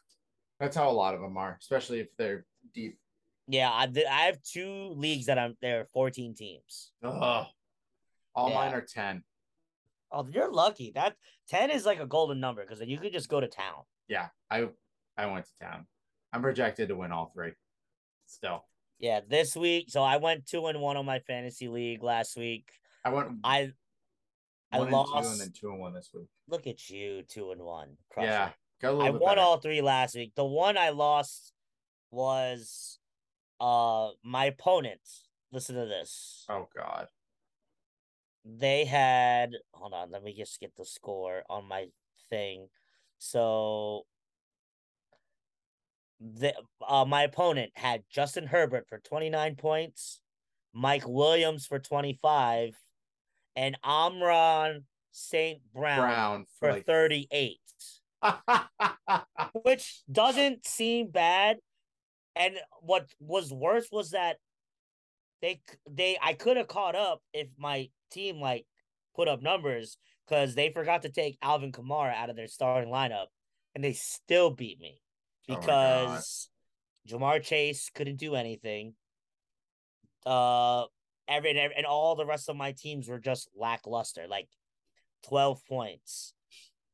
[0.59, 2.99] That's how a lot of them are, especially if they're deep.
[3.49, 6.93] Yeah, I th- I have two leagues that I'm there are 14 teams.
[7.03, 7.47] Ugh.
[8.35, 8.55] All Yeah.
[8.55, 9.23] mine are 10.
[10.11, 10.93] Oh, you're lucky.
[10.95, 11.17] That
[11.49, 13.83] 10 is like a golden number because then you could just go to town.
[14.09, 14.29] Yeah.
[14.51, 14.69] I
[15.19, 15.87] I went to town.
[16.35, 17.53] I'm projected to win all three.
[18.27, 18.65] Still.
[18.99, 19.87] Yeah, this week.
[19.89, 22.71] So I went two and one on my fantasy league last week.
[23.05, 23.73] I went I
[24.73, 26.27] I and two and then two and one this week.
[26.49, 27.97] look at you, two and one.
[28.11, 28.49] crushing Yeah.
[28.49, 28.55] it.
[28.83, 29.41] Got a little I won better.
[29.43, 30.33] all three last week.
[30.35, 31.53] The one I lost
[32.11, 32.99] was
[33.61, 35.01] uh my opponent.
[35.53, 36.47] Listen to this.
[36.49, 37.07] Oh God.
[38.45, 41.87] They had hold on, let me just get the score on my
[42.29, 42.67] thing.
[43.19, 44.07] So
[46.21, 46.55] the
[46.87, 50.21] uh my opponent had Justin Herbert for 29 points,
[50.73, 52.77] Mike Williams for 25,
[53.57, 54.75] and Amon-Ra
[55.13, 55.61] St.
[55.73, 57.59] Brown, Brown for like 38,
[59.63, 61.59] which doesn't seem bad.
[62.37, 64.39] And what was worse was that
[65.41, 68.67] they they I could have caught up if my team like
[69.15, 73.27] put up numbers because they forgot to take Alvin Kamara out of their starting lineup,
[73.75, 75.01] and they still beat me
[75.49, 76.49] Oh because
[77.09, 78.95] Ja'Marr Chase couldn't do anything.
[80.25, 80.85] Uh,
[81.29, 84.49] every and, every- and all the rest of my teams were just lackluster, like
[85.23, 86.33] twelve points.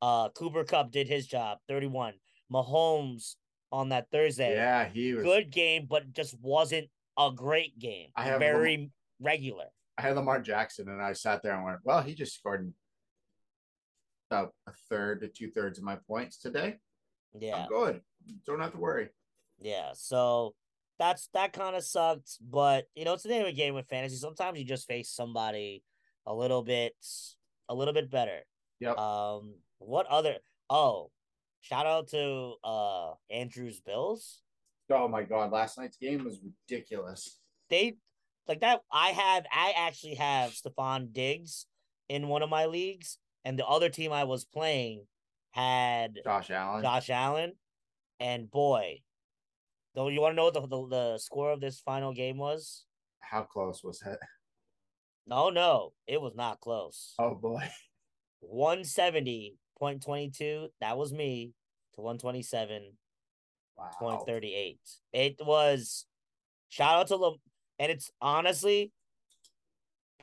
[0.03, 2.15] Uh, Cooper Kupp did his job, thirty-one.
[2.53, 3.37] Mahomes
[3.71, 5.23] on that Thursday, Yeah, he was.
[5.23, 8.09] good game, but just wasn't a great game.
[8.17, 9.67] I have very regular.
[9.97, 12.73] I had Lamar Jackson, and I sat there and went, "Well, he just scored
[14.31, 16.79] about a third to two thirds of my points today.
[17.39, 17.57] Yeah.
[17.65, 18.01] I'm good.
[18.47, 19.09] Don't have to worry."
[19.59, 20.55] Yeah, so
[20.99, 23.89] that's that kind of sucked, but you know, it's the name of the game with
[23.89, 24.17] fantasy.
[24.17, 25.83] Sometimes you just face somebody
[26.27, 26.95] a little bit
[27.69, 28.41] a little bit better.
[28.81, 28.99] Yep.
[28.99, 30.37] Um what other
[30.69, 31.11] oh
[31.63, 34.43] shout out to uh Andrews Bills.
[34.91, 37.39] Oh my god, last night's game was ridiculous.
[37.71, 37.97] They
[38.47, 41.67] like that I have I actually have Stefon Diggs
[42.09, 45.07] in one of my leagues, and the other team I was playing
[45.53, 46.83] had Josh Allen.
[46.83, 47.53] Josh Allen,
[48.21, 49.01] and boy,
[49.95, 52.85] though you want to know what the, the the score of this final game was?
[53.21, 54.19] How close was it?
[55.27, 57.15] No, no, it was not close.
[57.19, 57.69] Oh boy.
[58.41, 60.69] One seventy point twenty two.
[60.81, 61.53] That was me
[61.95, 62.93] to one twenty seven
[63.77, 63.91] Wow.
[63.99, 64.81] point thirty eight.
[65.13, 66.07] It was
[66.69, 67.41] shout out to Lam-
[67.79, 68.93] and it's honestly,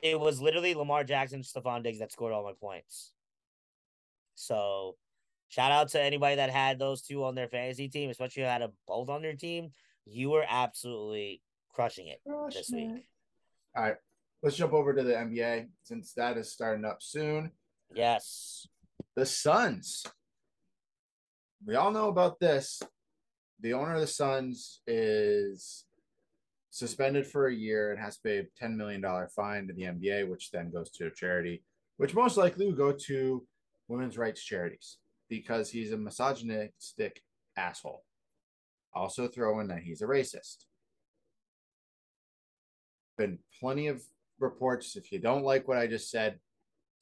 [0.02, 3.12] it was literally Lamar Jackson, Stefon Diggs that scored all my points.
[4.36, 4.96] So,
[5.48, 8.50] shout out to anybody that had those two on their fantasy team, especially if you
[8.50, 9.72] had them both on your team.
[10.04, 13.08] You were absolutely crushing it this week.
[13.76, 13.96] All right,
[14.42, 17.52] let's jump over to the NBA since that is starting up soon.
[17.94, 18.66] Yes.
[19.16, 20.04] The Suns.
[21.66, 22.80] We all know about this.
[23.60, 25.84] The owner of the Suns is
[26.70, 29.02] suspended for a year and has to pay a $10 million
[29.34, 31.64] fine to the NBA, which then goes to a charity,
[31.96, 33.44] which most likely will go to
[33.88, 37.22] women's rights charities because he's a misogynistic
[37.56, 38.04] asshole.
[38.94, 40.64] Also, throw in that he's a racist.
[43.16, 44.02] Been plenty of
[44.38, 44.96] reports.
[44.96, 46.38] If you don't like what I just said,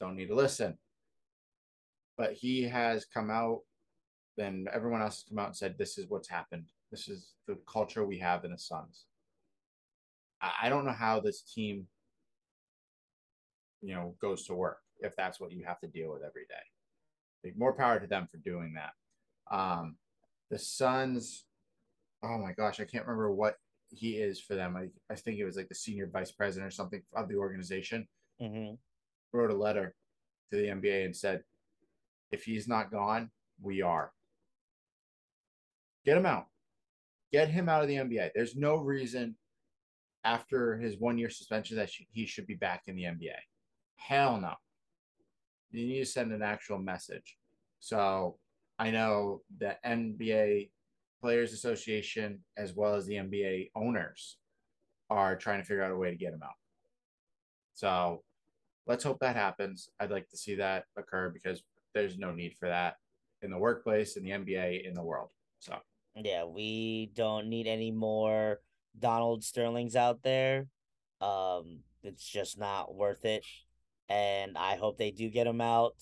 [0.00, 0.76] don't need to listen.
[2.16, 3.60] But he has come out,
[4.36, 6.66] then everyone else has come out and said, This is what's happened.
[6.90, 9.06] This is the culture we have in the Suns.
[10.40, 11.86] I, don't know how this team,
[13.80, 16.54] you know, goes to work if that's what you have to deal with every day.
[17.56, 19.54] More power to them for doing that.
[19.54, 19.96] Um,
[20.50, 21.44] the Suns,
[22.22, 23.56] oh my gosh, I can't remember what
[23.90, 24.76] he is for them.
[24.76, 28.06] I, I think it was like the senior vice president or something of the organization
[28.40, 28.74] hmm
[29.32, 29.94] wrote a letter
[30.50, 31.42] to the NBA and said,
[32.30, 33.30] if he's not gone,
[33.60, 34.12] we are.
[36.04, 36.46] Get him out.
[37.32, 38.30] Get him out of the NBA.
[38.34, 39.36] There's no reason
[40.24, 43.36] after his one year suspension that he should be back in the NBA.
[43.96, 44.54] Hell no.
[45.76, 47.36] You need to send an actual message.
[47.80, 48.38] So
[48.78, 50.70] I know the NBA
[51.20, 54.38] Players Association, as well as the NBA owners,
[55.10, 56.56] are trying to figure out a way to get him out.
[57.74, 58.22] So
[58.86, 59.88] let's hope that happens.
[60.00, 61.62] I'd like to see that occur because
[61.94, 62.96] there's no need for that
[63.42, 65.28] in the workplace, in the NBA, in the world.
[65.58, 65.76] So
[66.14, 68.60] Yeah, we don't need any more
[68.98, 70.68] Donald Sterlings out there.
[71.20, 73.44] Um, it's just not worth it.
[74.08, 75.94] And I hope they do get him out.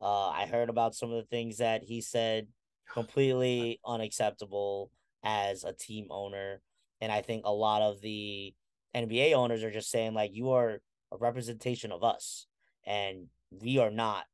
[0.00, 2.48] Uh, I heard about some of the things that he said
[2.92, 4.90] completely unacceptable
[5.22, 6.60] as a team owner.
[7.00, 8.54] And I think a lot of the
[8.94, 10.80] NBA owners are just saying, like, you are
[11.12, 12.46] a representation of us,
[12.86, 14.24] and we are not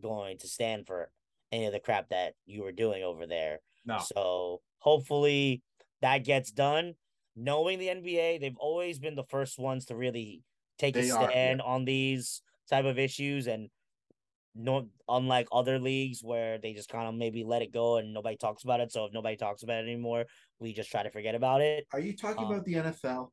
[0.00, 1.10] going to stand for
[1.50, 3.58] any of the crap that you were doing over there.
[3.84, 5.62] no, So hopefully
[6.00, 6.94] that gets done.
[7.34, 10.42] Knowing the NBA, they've always been the first ones to really
[10.82, 11.28] take a They are, yeah.
[11.30, 13.70] stand on these type of issues and
[14.54, 18.36] no unlike other leagues where they just kind of maybe let it go and nobody
[18.36, 18.92] talks about it.
[18.92, 20.26] So if nobody talks about it anymore,
[20.58, 21.86] we just try to forget about it.
[21.92, 23.30] are you talking Um, about the NFL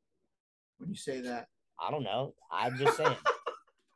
[0.77, 1.47] when you say that?
[1.77, 2.35] I don't know.
[2.51, 3.17] I'm just saying.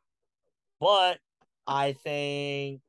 [0.80, 1.18] but
[1.66, 2.80] I think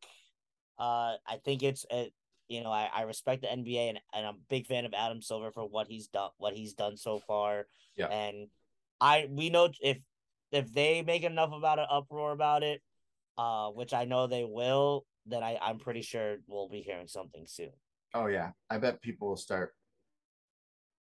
[0.77, 2.05] uh I think it's uh,
[2.47, 5.21] you know, I, I respect the NBA and, and I'm a big fan of Adam
[5.21, 7.67] Silver for what he's done what he's done so far.
[7.95, 8.07] Yeah.
[8.07, 8.47] And
[8.99, 9.97] I we know if
[10.51, 12.81] if they make enough about an uproar about it,
[13.37, 17.45] uh, which I know they will, then I, I'm pretty sure we'll be hearing something
[17.47, 17.71] soon.
[18.13, 19.75] Oh yeah, I bet people will start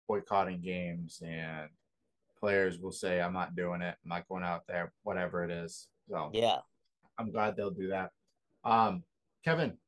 [0.09, 1.69] boycotting games and
[2.41, 3.97] players will say, "I'm not doing it.
[4.05, 4.93] I'm not going out there.
[5.03, 6.59] Whatever it is." So Yeah.
[7.17, 8.11] I'm glad they'll do that.
[8.65, 9.05] Um,
[9.45, 9.79] Kevin,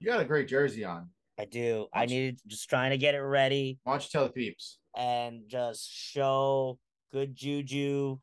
[0.00, 1.10] you got a great jersey on.
[1.38, 1.86] I do.
[1.92, 3.78] I needed just trying to get it ready.
[3.84, 4.78] Why don't you tell the peeps?
[4.96, 6.78] and just show
[7.12, 8.18] good juju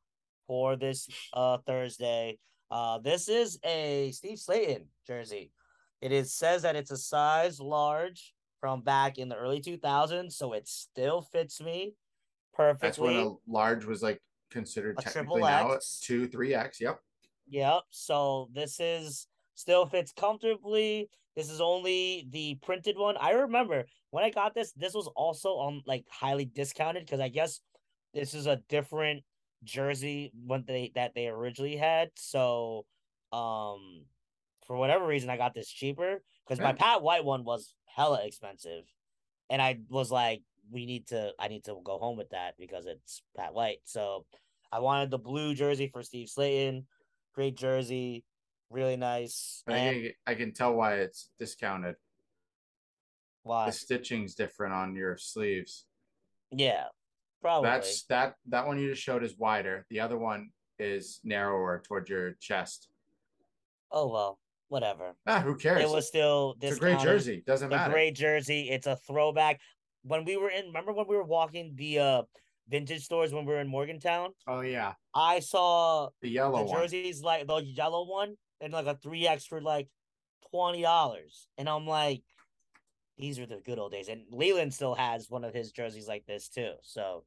[0.48, 2.38] for this uh Thursday.
[2.70, 5.52] Uh this is a Steve Slaton jersey.
[6.02, 10.54] It is says that it's a size large from back in the early 2000s, so
[10.54, 11.94] it still fits me
[12.54, 12.88] perfectly.
[12.88, 16.00] That's when a large was like considered A technically now X.
[16.02, 16.80] two, three X.
[16.80, 17.00] Yep.
[17.50, 17.82] Yep.
[17.90, 21.10] So this is still fits comfortably.
[21.36, 23.18] This is only the printed one.
[23.20, 27.30] I remember when I got this, this was also on like highly discounted because I
[27.30, 27.60] guess
[28.14, 29.24] this is a different
[29.64, 32.12] jersey when they that they originally had.
[32.16, 32.86] So
[33.32, 34.06] um
[34.68, 38.84] for whatever reason I got this cheaper because my Pat White one was hella expensive.
[39.50, 42.86] And I was like, we need to I need to go home with that because
[42.86, 43.80] it's Pat White.
[43.86, 44.26] So
[44.72, 46.86] I wanted the blue jersey for Steve Slaton.
[47.36, 48.24] Great jersey,
[48.70, 49.64] really nice.
[49.68, 51.96] I, And think I can tell why it's discounted.
[53.44, 53.68] why?
[53.68, 55.86] The stitching's different on your sleeves.
[56.52, 56.86] Yeah,
[57.44, 57.70] probably.
[57.70, 59.86] That's that that one you just showed is wider.
[59.90, 62.88] The other one is narrower towards your chest.
[63.92, 65.14] oh well, whatever.
[65.28, 65.84] Ah, who cares?
[65.84, 67.44] It was still it's a great jersey.
[67.46, 67.92] Doesn't a matter.
[67.94, 68.70] great jersey.
[68.70, 69.60] It's a throwback.
[70.04, 72.22] When we were in, remember when we were walking the uh
[72.70, 74.30] vintage stores when we were in Morgantown?
[74.48, 76.82] oh yeah, I saw the yellow the one.
[76.82, 79.90] jerseys like the yellow one and like a three X for like
[80.50, 82.24] twenty dollars, and I'm like,
[83.18, 84.08] these are the good old days.
[84.10, 86.74] And Leland still has one of his jerseys like this too.
[86.82, 87.24] So,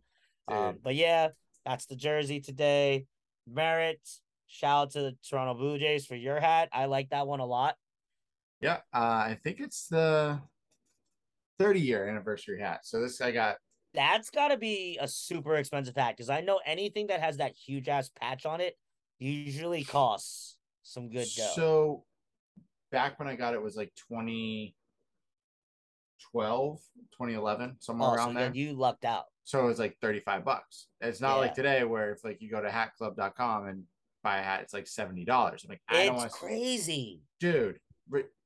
[0.48, 1.28] um, but yeah,
[1.64, 3.06] that's the jersey today.
[3.46, 4.00] Merritt,
[4.46, 6.68] shout out to the Toronto Blue Jays for your hat.
[6.72, 7.76] I like that one a lot.
[8.60, 10.40] Yeah, uh, I think it's the
[11.58, 12.80] 30 year anniversary hat.
[12.84, 13.56] So this I got.
[13.94, 17.54] That's got to be a super expensive hat because I know anything that has that
[17.54, 18.76] huge ass patch on it
[19.18, 21.52] usually costs some good dough.
[21.54, 22.04] So
[22.92, 26.78] back when I got it was like 2012,
[27.12, 28.50] 2011, somewhere oh, around so there.
[28.54, 29.24] you lucked out.
[29.46, 30.88] So it was like 35 bucks.
[31.00, 33.84] It's not like today where if like you go to hatclub.com and
[34.24, 35.24] buy a hat, it's like $70.
[35.28, 37.22] I'm like, I don't It's want crazy.
[37.38, 37.78] dude,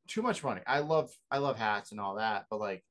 [0.07, 0.61] too much money.
[0.67, 2.85] I love I love hats and all that, but like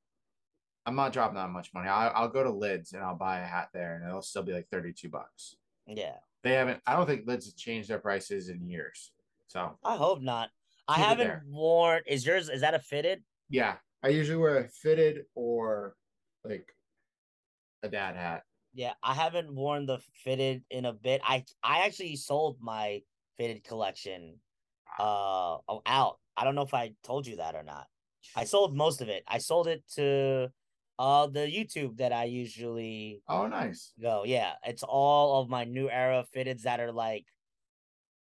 [0.86, 1.88] I'm not dropping that much money.
[1.88, 4.54] I'll, I'll go to Lids and I'll buy a hat there, and it'll still be
[4.54, 5.54] like 32 bucks.
[5.86, 6.80] Yeah, They haven't.
[6.86, 9.12] I don't think Lids have changed their prices in years.
[9.46, 10.48] So I hope not.
[10.88, 11.44] I haven't there.
[11.48, 12.02] worn.
[12.06, 12.48] Is yours?
[12.48, 13.22] Is that a fitted?
[13.50, 15.94] yeah, I usually wear a fitted or
[16.44, 16.74] like
[17.82, 18.42] a dad hat.
[18.72, 21.20] Yeah, I haven't worn the fitted in a bit.
[21.24, 23.02] I I actually sold my
[23.36, 24.36] fitted collection
[24.98, 26.18] uh out.
[26.36, 27.86] I don't know if I told you that or not.
[28.36, 29.24] I sold most of it.
[29.26, 30.50] I sold it to
[30.98, 33.92] uh the YouTube that I usually Oh, nice.
[34.00, 34.22] go.
[34.24, 37.24] Yeah, it's all of my new era fitteds that are like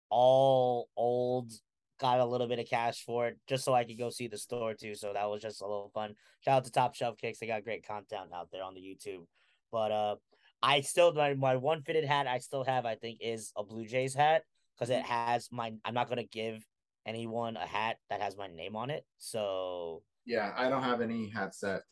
[0.10, 1.52] all old.
[2.00, 4.38] Got a little bit of cash for it just so I could go see the
[4.38, 4.96] store too.
[4.96, 6.16] So that was just a little fun.
[6.40, 7.40] Shout out to Top Shelf Kicks.
[7.40, 9.26] They got great content out there on the YouTube.
[9.72, 10.16] But uh
[10.62, 13.86] I still my, my one fitted hat I still have, I think, is a Blue
[13.86, 14.44] Jays hat
[14.76, 16.66] because it has my I'm not gonna give
[17.06, 19.06] anyone a hat that has my name on it.
[19.18, 21.84] So Yeah, I don't have any hats that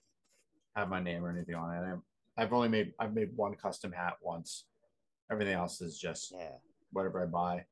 [0.75, 1.79] have my name or anything on it.
[1.79, 2.03] I'm,
[2.37, 4.65] I've only made I've made one custom hat once.
[5.31, 6.57] Everything else is just yeah,
[6.91, 7.65] whatever I buy.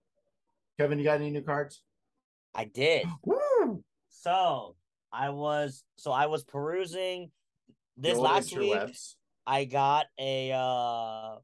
[0.77, 1.81] Kevin, you got any new cards?
[2.53, 3.05] I did.
[3.23, 3.83] Woo!
[4.09, 4.75] So
[5.11, 7.31] I was so I was perusing
[7.97, 8.79] this last week.
[9.47, 11.35] I got a uh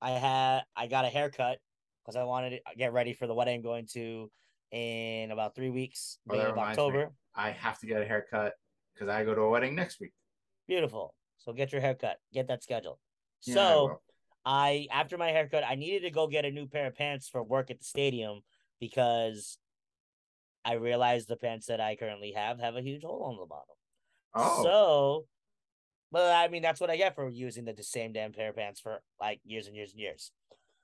[0.00, 1.58] I had I got a haircut
[2.02, 4.30] because I wanted to get ready for the wedding I'm going to
[4.72, 6.84] in about three weeks, Oh, of reminds me.
[6.84, 7.12] October.
[7.34, 8.54] I have to get a haircut
[8.94, 10.12] because I go to a wedding next week.
[10.66, 11.14] Beautiful.
[11.38, 12.16] So get your haircut.
[12.32, 12.98] Get that scheduled.
[13.42, 14.02] Yeah, so will.
[14.44, 17.42] I after my haircut, I needed to go get a new pair of pants for
[17.42, 18.40] work at the stadium
[18.80, 19.58] because
[20.64, 23.76] I realized the pants that I currently have have a huge hole on the bottom.
[24.34, 25.26] oh, So,
[26.16, 28.80] but I mean, that's what I get for using the same damn pair of pants
[28.80, 30.32] for like years and years and years.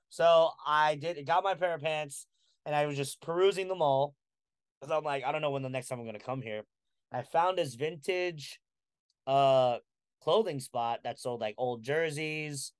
[0.09, 2.27] So I did got my pair of pants
[2.67, 4.13] and I was just perusing them all
[4.79, 6.61] because I'm like, I don't know when the next time I'm gonna come here.
[7.11, 8.59] I found this vintage
[9.25, 9.77] uh
[10.21, 12.71] clothing spot that sold like old jerseys,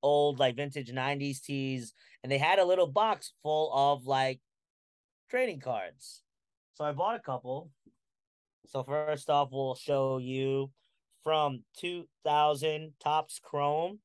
[0.00, 1.92] old like vintage 90s tees,
[2.22, 4.38] and they had a little box full of like
[5.28, 6.22] trading cards.
[6.74, 7.68] So I bought a couple.
[8.66, 10.70] So first off, we'll show you
[11.24, 13.98] from 2000 Topps Chrome,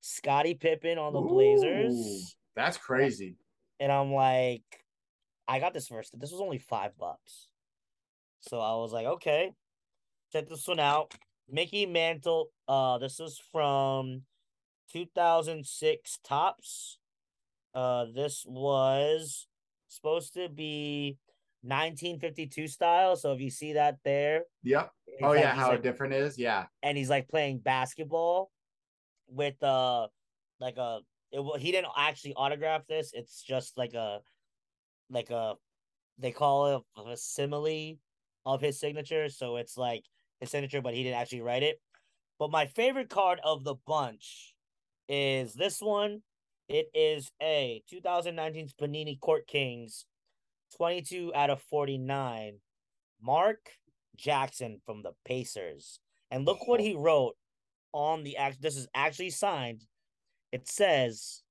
[0.00, 3.36] Scottie Pippen on the Ooh, Blazers, that's crazy.
[3.78, 4.62] and I'm like,
[5.48, 6.18] I got this first.
[6.18, 7.48] This was only five bucks.
[8.40, 9.52] So I was like, okay,
[10.32, 11.12] check this one out.
[11.50, 12.50] Mickey Mantle.
[12.68, 14.22] Uh, this was from
[14.92, 16.98] 2006 Topps.
[17.74, 19.46] Uh, this was
[19.88, 21.18] supposed to be
[21.62, 23.16] 1952 style.
[23.16, 24.90] So if you see that there, Yep.
[25.22, 26.66] Oh yeah, how like- different is Yeah.
[26.82, 28.50] and he's like playing basketball
[29.28, 30.08] with uh
[30.60, 31.00] like a
[31.32, 34.20] it he didn't actually autograph this it's just like a
[35.08, 35.54] like a
[36.18, 37.94] they call it a simile
[38.44, 40.04] of his signature so it's like
[40.40, 41.80] his signature, but he didn't actually write it.
[42.38, 44.54] But my favorite card of the bunch
[45.08, 46.22] is this one.
[46.68, 50.06] It is a 2019 Panini Court Kings,
[50.76, 52.54] 22 out of 49.
[53.20, 53.58] Mark
[54.20, 56.00] Jackson from the Pacers.
[56.30, 57.36] And look what he wrote
[57.92, 58.62] on the act.
[58.62, 59.82] This is actually signed.
[60.52, 61.42] It says,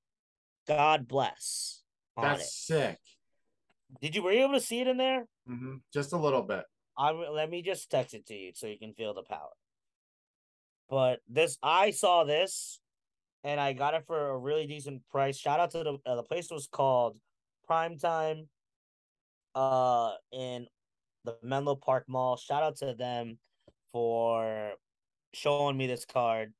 [0.67, 1.83] "God bless."
[2.15, 2.47] That's it.
[2.47, 2.99] sick.
[4.01, 5.27] Did you were you able to see it in there?
[5.45, 6.63] hmm Just a little bit.
[6.97, 9.51] I let me just text it to you so you can feel the power.
[10.89, 12.79] But this, I saw this,
[13.43, 15.37] and I got it for a really decent price.
[15.37, 17.17] Shout out to the uh, the place was called
[17.69, 18.47] Primetime,
[19.55, 20.67] uh, in
[21.41, 22.37] the Menlo Park Mall.
[22.37, 23.37] Shout out to them
[23.91, 24.71] for
[25.33, 26.53] showing me this card,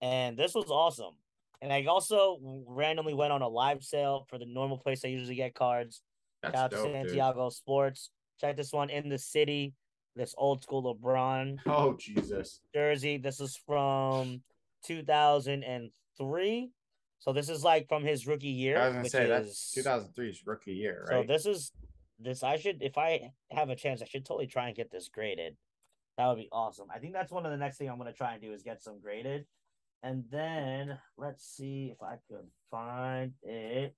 [0.00, 1.14] and this was awesome.
[1.62, 5.34] And I also randomly went on a live sale for the normal place I usually
[5.36, 6.02] get cards.
[6.42, 7.06] That's Shout out dope, to dude.
[7.08, 8.10] Santiago Sports.
[8.40, 9.72] Check this one in the city.
[10.16, 12.60] This old school LeBron Oh Jesus.
[12.74, 13.16] jersey.
[13.16, 14.42] This is from
[14.86, 16.70] 2003.
[17.18, 18.78] So this is like from his rookie year.
[18.78, 21.26] I was gonna say is, that's 2003's rookie year, right?
[21.26, 21.72] So this is
[22.24, 22.42] this.
[22.42, 25.56] I should, if I have a chance, I should totally try and get this graded.
[26.16, 26.86] That would be awesome.
[26.94, 28.82] I think that's one of the next thing I'm gonna try and do is get
[28.82, 29.46] some graded.
[30.02, 33.94] And then let's see if I could find it.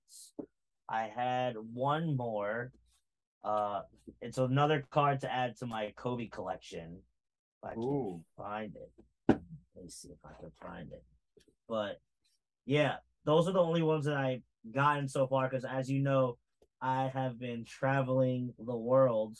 [0.89, 2.71] I had one more.
[3.43, 3.81] Uh,
[4.21, 6.99] it's another card to add to my Kobe collection.
[7.61, 8.23] If I can Ooh.
[8.37, 8.91] find it.
[9.27, 11.03] Let me see if I can find it.
[11.67, 11.99] But
[12.65, 15.49] yeah, those are the only ones that I've gotten so far.
[15.49, 16.37] Because as you know,
[16.81, 19.37] I have been traveling the world.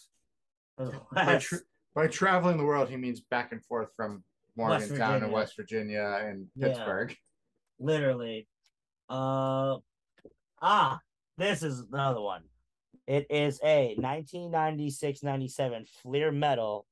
[0.77, 1.59] The By, tra-
[1.95, 4.23] by traveling the world, he means back and forth from
[4.55, 6.67] Morgantown and West Virginia and Yeah.
[6.67, 7.15] Pittsburgh.
[7.79, 8.47] literally.
[9.09, 9.77] Uh,
[10.61, 10.99] ah,
[11.37, 12.43] this is another one.
[13.05, 16.85] It is a 1996-97 Fleer Metal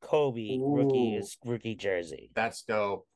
[0.00, 1.22] Kobe rookie Ooh.
[1.44, 2.30] rookie jersey.
[2.34, 3.06] That's dope.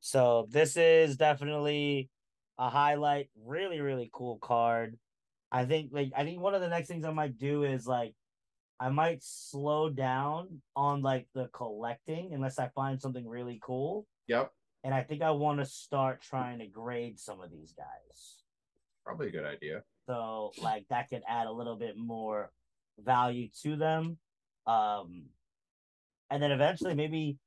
[0.00, 2.10] So this is definitely
[2.58, 3.28] a highlight.
[3.44, 4.98] Really, really cool card.
[5.56, 8.12] I think like I think one of the next things I might do is like
[8.78, 14.06] I might slow down on like the collecting unless I find something really cool.
[14.26, 14.52] Yep.
[14.84, 18.42] And I think I want to start trying to grade some of these guys.
[19.02, 19.82] Probably a good idea.
[20.06, 22.50] So like that could add a little bit more
[22.98, 24.18] value to them.
[24.66, 25.22] Um
[26.28, 27.38] and then eventually maybe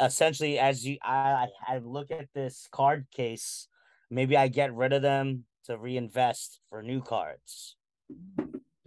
[0.00, 3.68] essentially as you I I look at this card case,
[4.10, 7.76] maybe I get rid of them to reinvest for new cards.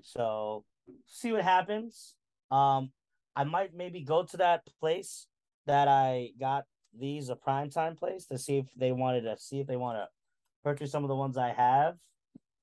[0.01, 0.65] So
[1.05, 2.15] see what happens.
[2.51, 2.91] Um
[3.35, 5.27] I might maybe go to that place
[5.65, 6.65] that I got
[6.97, 9.97] these a prime time place to see if they wanted to see if they want
[9.97, 10.07] to
[10.63, 11.95] purchase some of the ones I have.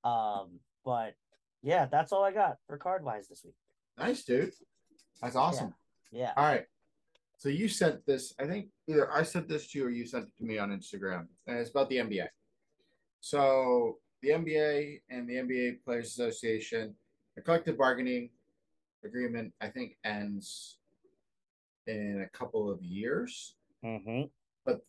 [0.04, 1.14] Um, but
[1.62, 3.54] yeah, that's all I got for card wise this week.
[3.98, 4.52] Nice, dude.
[5.22, 5.74] That's awesome.
[6.10, 6.32] Yeah.
[6.36, 6.64] All right.
[7.38, 10.24] So you sent this, I think either I sent this to you or you sent
[10.24, 11.26] it to me on Instagram.
[11.46, 12.26] And it's about the NBA.
[13.20, 16.94] So the NBA and the NBA Players Association,
[17.36, 18.30] the collective bargaining
[19.04, 20.78] agreement, I think, ends
[21.86, 23.54] in a couple of years.
[23.84, 24.22] Mm-hmm.
[24.64, 24.80] But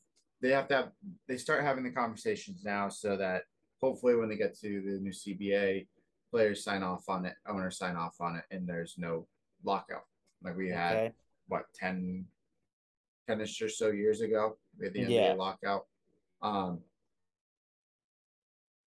[0.41, 0.91] they have to have
[1.27, 3.43] they start having the conversations now so that
[3.79, 5.85] hopefully when they get to the new CBA,
[6.31, 9.27] players sign off on it, owners sign off on it, and there's no
[9.63, 10.05] lockout.
[10.43, 11.11] Like we had Okay.
[11.47, 12.25] what 10
[13.29, 15.33] 10ish or so years ago we had the NBA Yeah.
[15.33, 15.85] lockout.
[16.41, 16.79] Um,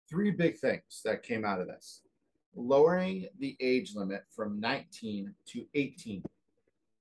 [0.09, 2.01] three big things that came out of this:
[2.55, 6.23] lowering the age limit from 19 to 18.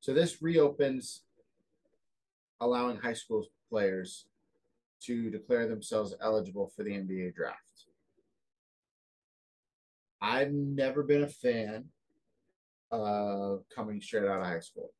[0.00, 1.22] So this reopens,
[2.60, 4.26] allowing high school players
[5.00, 7.62] to declare themselves eligible for the NBA draft.
[10.20, 11.84] I've never been a fan
[12.90, 14.90] of coming straight out of high school.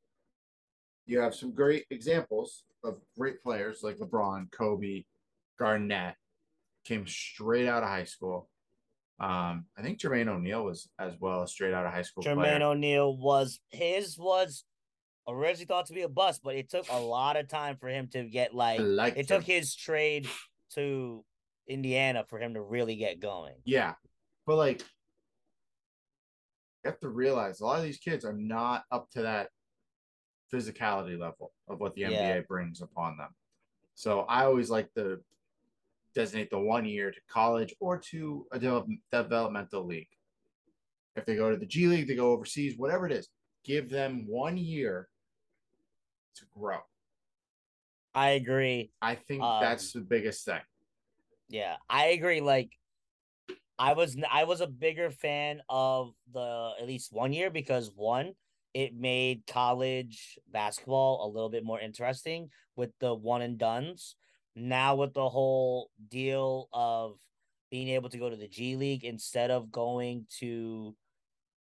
[1.07, 5.05] You have some great examples of great players like LeBron, Kobe,
[5.59, 6.15] Garnett
[6.89, 8.49] came straight out of high school.
[9.21, 12.63] Um, I think Jermaine O'Neal was as well straight out of high school Jermaine.
[12.63, 14.65] O'Neal was his was
[15.29, 18.09] originally thought to be a bust, but it took a lot of time for him
[18.13, 20.29] to get like it took his trade
[20.75, 21.25] to
[21.69, 23.55] Indiana for him to really get going.
[23.65, 23.95] Yeah.
[24.47, 24.81] But like
[26.85, 29.49] you have to realize a lot of these kids are not up to that
[30.53, 32.41] physicality level of what the NBA Yeah.
[32.49, 33.35] brings upon them.
[33.95, 35.19] So I always like to
[36.19, 40.09] designate the one year to college or to a develop- developmental league.
[41.15, 43.29] If they go to the G League, they go overseas, whatever it is,
[43.65, 45.09] give them one year
[46.35, 46.81] to grow.
[48.15, 48.91] I agree.
[49.01, 50.61] I think Um, that's the biggest thing.
[51.49, 52.41] Yeah, I agree.
[52.41, 52.73] Like,
[53.79, 58.35] I was I was a bigger fan of the at least one year because one,
[58.75, 64.17] it made college basketball a little bit more interesting with the one and dones.
[64.57, 67.17] Now with the whole deal of
[67.71, 70.95] being able to go to the G League instead of going to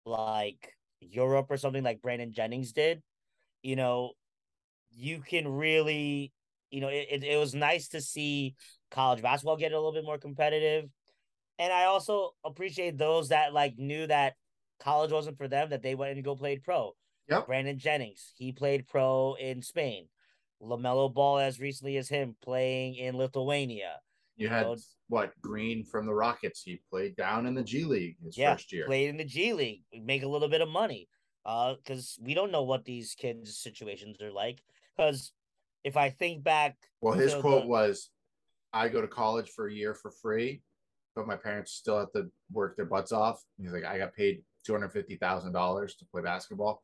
[0.04, 3.02] like Europe or something like Brandon Jennings did,
[3.62, 4.12] you know,
[4.90, 6.32] you can really,
[6.70, 8.54] you know, it, it, was nice to see
[8.90, 10.88] college basketball get a little bit more competitive.
[11.58, 14.34] And I also appreciate those that like knew that
[14.80, 16.92] college wasn't for them, that they went and go played pro.
[17.28, 17.46] Yep.
[17.46, 20.06] Brandon Jennings, he played pro in Spain.
[20.62, 23.96] LaMelo Ball, as recently as him, playing in Lithuania.
[24.36, 24.76] You, you had know,
[25.08, 26.62] what Green from the Rockets?
[26.62, 28.86] He played down in the G League his yeah, first year.
[28.86, 31.08] Played in the G League, make a little bit of money.
[31.46, 34.60] Uh, because we don't know what these kids' situations are like.
[34.96, 35.32] Because
[35.82, 37.68] if I think back, well, his quote the...
[37.68, 38.10] was,
[38.72, 40.60] "I go to college for a year for free,
[41.16, 44.42] but my parents still have to work their butts off." He's like, "I got paid
[44.66, 46.82] two hundred fifty thousand dollars to play basketball.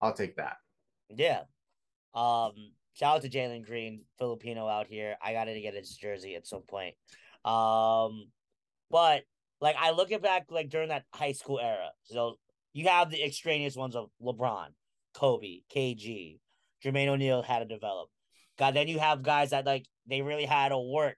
[0.00, 0.58] I'll take that."
[1.08, 1.42] Yeah.
[2.14, 2.52] Um.
[2.94, 5.16] Shout out to Jalen Green, Filipino out here.
[5.22, 6.94] I got to get his jersey at some point.
[7.44, 8.28] Um,
[8.90, 9.24] but
[9.60, 11.90] like I look at back like during that high school era.
[12.04, 12.38] So
[12.72, 14.68] you have the extraneous ones of LeBron,
[15.14, 16.38] Kobe, KG,
[16.84, 18.08] Jermaine O'Neal had to develop.
[18.58, 21.16] God, then you have guys that like they really had to work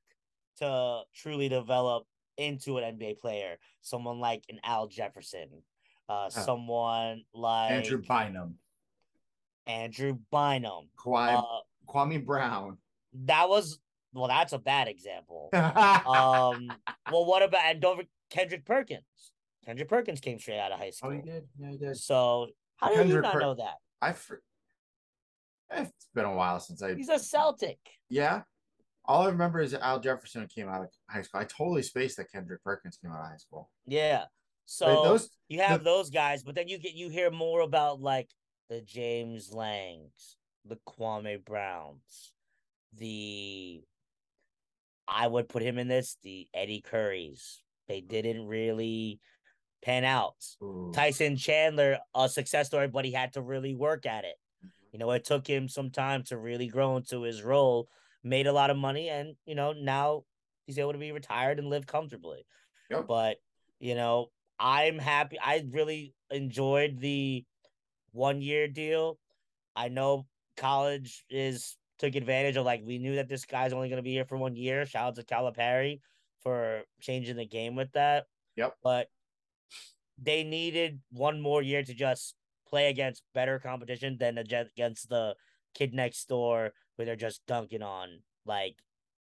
[0.59, 2.05] to truly develop
[2.37, 3.57] into an NBA player.
[3.83, 5.49] Someone like an Al Jefferson,
[6.09, 6.29] uh, oh.
[6.29, 8.55] someone like Andrew Bynum,
[9.67, 12.79] Andrew Bynum, Kwame, uh, Kwame Brown.
[13.25, 13.79] That was
[14.13, 15.51] well, that's a bad example.
[15.53, 16.73] um,
[17.13, 19.03] well, what about and don't Kendrick Perkins?
[19.65, 21.11] Kendrick Perkins came straight out of high school.
[21.11, 21.45] Oh, he did.
[21.59, 21.97] Yeah, he did.
[21.97, 23.75] So how did you not per- know that?
[24.01, 24.13] I.
[24.13, 24.37] Fr-
[25.73, 26.95] it's been a while since I.
[26.95, 27.79] He's a Celtic.
[28.09, 28.43] Yeah.
[29.05, 31.41] All I remember is Al Jefferson came out of high school.
[31.41, 33.71] I totally spaced that Kendrick Perkins came out of high school.
[33.87, 34.25] Yeah.
[34.65, 38.01] So those, you have the, those guys, but then you get you hear more about
[38.01, 38.29] like
[38.69, 40.36] the James Langs,
[40.69, 42.33] the Kwame Browns,
[42.97, 43.83] the
[45.09, 47.59] I would put him in this, the Eddie Currys.
[47.89, 49.21] They didn't really
[49.83, 50.37] pan out.
[50.63, 50.91] Ooh.
[50.93, 54.35] Tyson Chandler, a success story, but he had to really work at it.
[54.65, 54.87] Mm-hmm.
[54.93, 57.89] You know, it took him some time to really grow into his role,
[58.25, 60.25] made a lot of money, and you know, now
[60.67, 62.45] he's able to be retired and live comfortably.
[62.91, 63.07] Yep.
[63.07, 63.37] But,
[63.79, 65.39] you know, I'm happy.
[65.41, 67.45] I really enjoyed the
[68.13, 69.19] one year deal.
[69.75, 70.27] I know
[70.57, 74.13] college is took advantage of like we knew that this guy's only going to be
[74.13, 74.85] here for one year.
[74.87, 76.01] Shout out to Calipari
[76.43, 78.27] for changing the game with that.
[78.57, 78.75] Yep.
[78.83, 79.09] But
[80.21, 82.35] they needed one more year to just
[82.69, 85.35] play against better competition than against the
[85.75, 88.77] kid next door where they're just dunking on like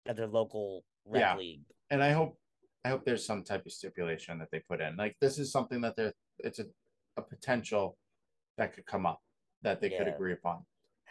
[0.07, 1.37] at their local yeah.
[1.37, 1.63] league.
[1.91, 2.39] And I hope
[2.85, 4.97] I hope there's some type of stipulation that they put in.
[4.97, 6.67] Like this is something that they're it's a,
[7.17, 7.97] a potential
[8.59, 9.21] that could come up
[9.63, 9.99] that they yeah.
[9.99, 10.65] could agree upon.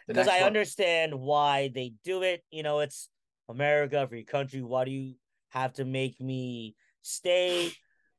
[0.06, 0.48] Because I one.
[0.48, 2.42] understand why they do it.
[2.50, 3.08] You know, it's
[3.48, 4.62] America, free country.
[4.62, 5.14] Why do you
[5.50, 7.72] have to make me stay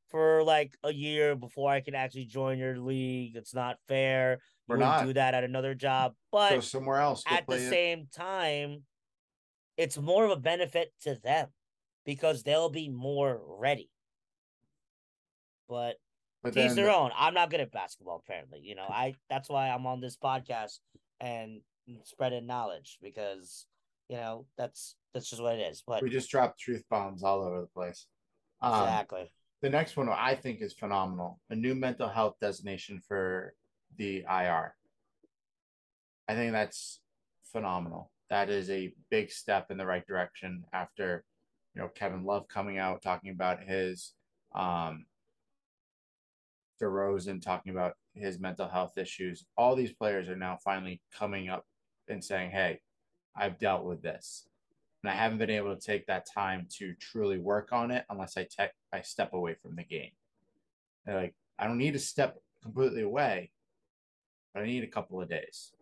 [0.08, 3.36] for like a year before I can actually join your league?
[3.36, 4.40] It's not fair.
[4.66, 7.22] We're not do that at another job, but Go somewhere else.
[7.26, 7.68] At the it.
[7.68, 8.84] same time,
[9.76, 11.48] it's more of a benefit to them
[12.06, 13.90] because they'll be more ready.
[15.68, 15.96] But,
[16.42, 17.10] but their own.
[17.16, 18.60] I'm not good at basketball, apparently.
[18.62, 20.78] You know, I that's why I'm on this podcast
[21.20, 21.60] and
[22.04, 23.66] spreading knowledge because
[24.08, 25.82] you know that's that's just what it is.
[25.86, 28.06] But we just dropped truth bombs all over the place.
[28.60, 29.30] Um, exactly.
[29.62, 31.40] The next one I think is phenomenal.
[31.50, 33.54] A new mental health designation for
[33.96, 34.74] the IR.
[36.28, 37.00] I think that's
[37.52, 38.10] phenomenal.
[38.30, 41.24] That is a big step in the right direction after,
[41.74, 44.12] you know, Kevin Love coming out talking about his
[44.54, 45.06] um
[46.82, 49.46] DeRozan talking about his mental health issues.
[49.56, 51.64] All these players are now finally coming up
[52.08, 52.80] and saying, "Hey,
[53.36, 54.48] I've dealt with this."
[55.02, 58.36] And I haven't been able to take that time to truly work on it unless
[58.36, 60.12] I te- I step away from the game.
[61.04, 63.50] They're like, I don't need to step completely away,
[64.52, 65.72] but I need a couple of days.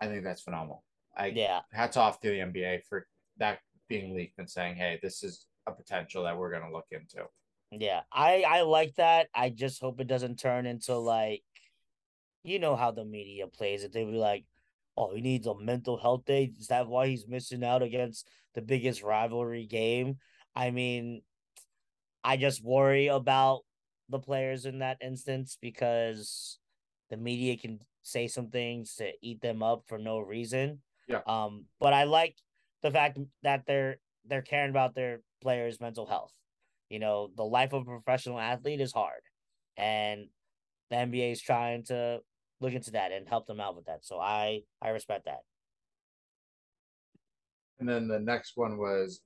[0.00, 0.84] I think that's phenomenal.
[1.16, 1.60] I yeah.
[1.72, 3.06] Hats off to the NBA for
[3.38, 6.86] that being leaked and saying, "Hey, this is a potential that we're going to look
[6.90, 7.26] into."
[7.70, 9.28] Yeah, I I like that.
[9.34, 11.42] I just hope it doesn't turn into like,
[12.42, 13.92] you know how the media plays it.
[13.92, 14.44] They be like,
[14.96, 16.52] "Oh, he needs a mental health day.
[16.58, 20.18] Is that why he's missing out against the biggest rivalry game?"
[20.54, 21.22] I mean,
[22.24, 23.62] I just worry about
[24.08, 26.58] the players in that instance because
[27.08, 30.80] the media can say some things to eat them up for no reason.
[31.08, 31.20] Yeah.
[31.26, 32.36] Um, but I like
[32.82, 36.32] the fact that they're they're caring about their players' mental health.
[36.88, 39.22] You know, the life of a professional athlete is hard,
[39.76, 40.26] and
[40.90, 42.20] the NBA is trying to
[42.60, 44.04] look into that and help them out with that.
[44.04, 45.40] So I I respect that.
[47.78, 49.22] And then the next one was,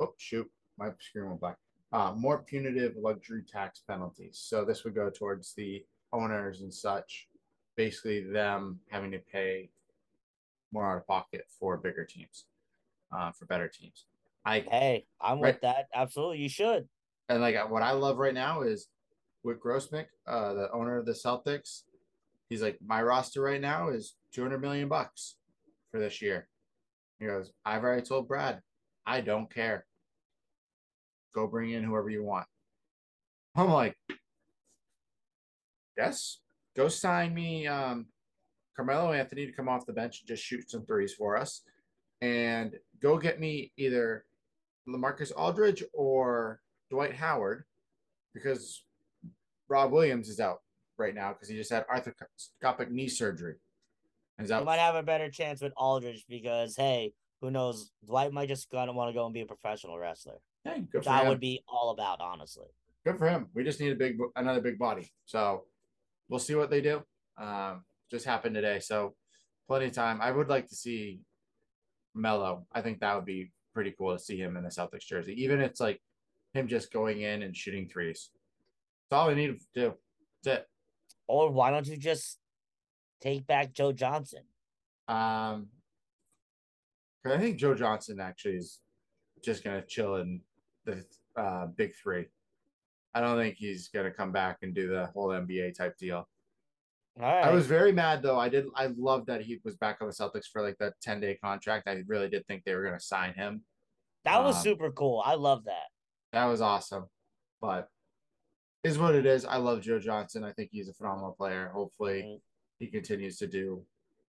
[0.00, 1.56] oh shoot, my screen went black.
[1.92, 4.42] Uh, more punitive luxury tax penalties.
[4.44, 7.28] So this would go towards the owners and such,
[7.76, 9.70] basically them having to pay
[10.72, 12.46] more out of pocket for bigger teams,
[13.16, 14.06] uh, for better teams.
[14.44, 15.54] I Hey, I'm Right.
[15.54, 15.86] with that.
[15.94, 16.88] Absolutely, you should.
[17.28, 18.88] and like what I love right now is
[19.44, 21.82] with Grossmick, uh, the owner of the Celtics.
[22.48, 25.36] He's like, my roster right now is 200 million bucks
[25.90, 26.48] for this year.
[27.20, 28.60] He goes, I've already told Brad,
[29.06, 29.86] I don't care.
[31.34, 32.46] Go bring in whoever you want.
[33.56, 33.96] I'm like,
[35.96, 36.40] yes,
[36.76, 38.06] go sign me um,
[38.76, 41.62] Carmelo Anthony to come off the bench and just shoot some threes for us.
[42.20, 44.24] And go get me either
[44.88, 47.64] Lamarcus Aldridge or Dwight Howard
[48.32, 48.84] because
[49.68, 50.58] Rob Williams is out
[50.98, 53.54] right now because he just had arthroscopic knee surgery.
[54.38, 57.90] And he's might have a better chance with Aldridge because hey, who knows?
[58.06, 61.04] Dwight might just gonna want to go and be a professional wrestler, Hey, good which
[61.04, 61.28] for I him.
[61.28, 62.66] would be all about, honestly.
[63.04, 63.48] Good for him.
[63.54, 65.10] We just need a big, another big body.
[65.26, 65.64] So
[66.28, 67.02] we'll see what they do.
[67.36, 69.14] Um, just happened today, so
[69.68, 70.20] plenty of time.
[70.22, 71.20] I would like to see
[72.14, 72.66] Melo.
[72.72, 75.60] I think that would be pretty cool to see him in the Celtics jersey, even
[75.60, 76.00] if it's like
[76.54, 78.30] him just going in and shooting threes.
[79.14, 79.94] All we need to do.
[80.42, 80.66] That's it.
[81.26, 82.38] Or why don't you just
[83.20, 84.42] take back Joe Johnson?
[85.08, 85.68] Um,
[87.26, 88.80] I think Joe Johnson actually is
[89.42, 90.40] just gonna chill in
[90.84, 91.04] the
[91.36, 92.26] uh, big three.
[93.14, 96.28] I don't think he's gonna come back and do the whole NBA type deal.
[97.20, 97.44] All right.
[97.44, 98.38] I was very mad though.
[98.38, 98.66] I did.
[98.74, 101.88] I loved that he was back on the Celtics for like that ten day contract.
[101.88, 103.62] I really did think they were gonna sign him.
[104.24, 105.22] that was um, super cool.
[105.24, 105.88] I love that.
[106.32, 107.04] That was awesome.
[107.60, 107.88] But
[108.84, 109.44] is what it is.
[109.44, 110.44] I love Joe Johnson.
[110.44, 111.70] I think he's a phenomenal player.
[111.74, 112.40] Hopefully
[112.78, 113.82] he continues to do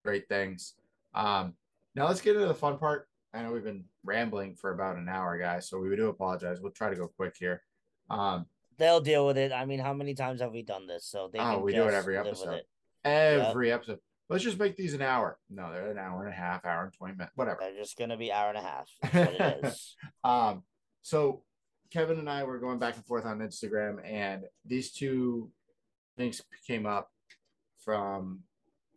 [0.04, 0.74] great things.
[1.14, 1.54] Um,
[1.94, 3.08] now let's get into the fun part.
[3.32, 6.60] I know we've been rambling for about an hour, guys, so we do apologize.
[6.60, 7.62] We'll try to go quick here.
[8.10, 9.52] Um, They'll deal with it.
[9.52, 11.06] I mean, how many times have we done this?
[11.06, 12.54] So they Oh, we do it every episode.
[12.54, 12.66] it.
[13.04, 13.98] every episode.
[14.28, 15.38] Let's just make these an hour.
[15.50, 17.58] No, they're an hour and a half, hour and twenty minutes, whatever.
[17.60, 18.90] They're just gonna be hour and a half.
[19.02, 19.96] That's what it is.
[20.24, 20.62] Um,
[21.02, 21.42] so
[21.94, 25.48] Kevin and I were going back and forth on Instagram, and these two
[26.16, 27.12] things came up
[27.84, 28.40] from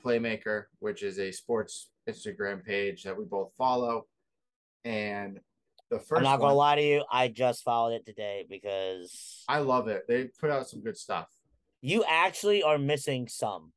[0.03, 4.07] Playmaker, which is a sports Instagram page that we both follow.
[4.83, 5.39] And
[5.91, 7.05] the 1st I'm not gonna lie to you.
[7.11, 10.05] I just followed it today because I love it.
[10.07, 11.27] They put out some good stuff.
[11.81, 13.73] you actually are missing some.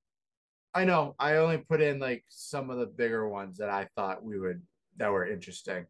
[0.73, 1.15] I know.
[1.19, 4.63] I only put in like some of the bigger ones that I thought we would
[4.97, 5.85] that were interesting.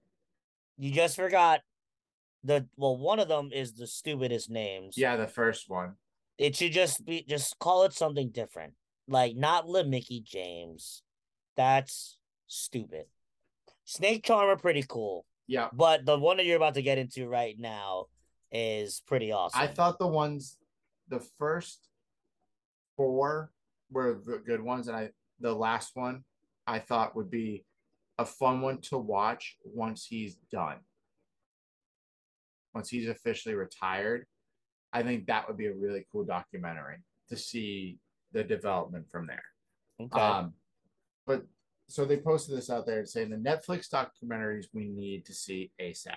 [0.79, 1.61] You just forgot
[2.45, 4.97] the well, one of them is the stupidest names.
[4.97, 5.95] Yeah, the first one.
[6.39, 8.75] It should just be just call it something different.
[9.09, 11.03] Like not Le Mickey James.
[11.57, 12.17] That's
[12.47, 13.07] stupid.
[13.85, 15.27] Snake Charmer pretty cool.
[15.47, 15.69] Yeah.
[15.73, 18.07] But the one that you're about to get into right now
[18.53, 19.61] is pretty awesome.
[19.61, 20.57] I thought the ones,
[21.09, 21.89] the first
[22.97, 23.51] four
[23.91, 25.11] were the good ones, and I
[25.41, 26.25] the last one
[26.67, 27.65] I thought would be
[28.19, 30.77] a fun one to watch once he's done.
[32.75, 34.27] Once he's officially retired,
[34.93, 36.99] I think that would be a really cool documentary
[37.29, 37.99] to see
[38.33, 39.45] the development from there.
[40.01, 40.21] okay.
[40.21, 40.55] Um,
[41.27, 41.45] but
[41.89, 46.15] so they posted this out there saying the Netflix documentaries we need to see ASAP.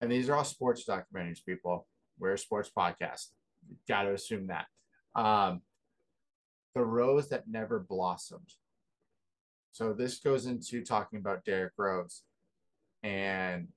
[0.00, 1.86] And these are all sports documentaries, people.
[2.18, 3.26] We're a sports podcast.
[3.88, 4.66] Got to assume that.
[5.14, 5.62] Um,
[6.74, 8.52] the rose that never blossomed.
[9.72, 12.22] So this goes into talking about Derrick Rose
[13.02, 13.68] and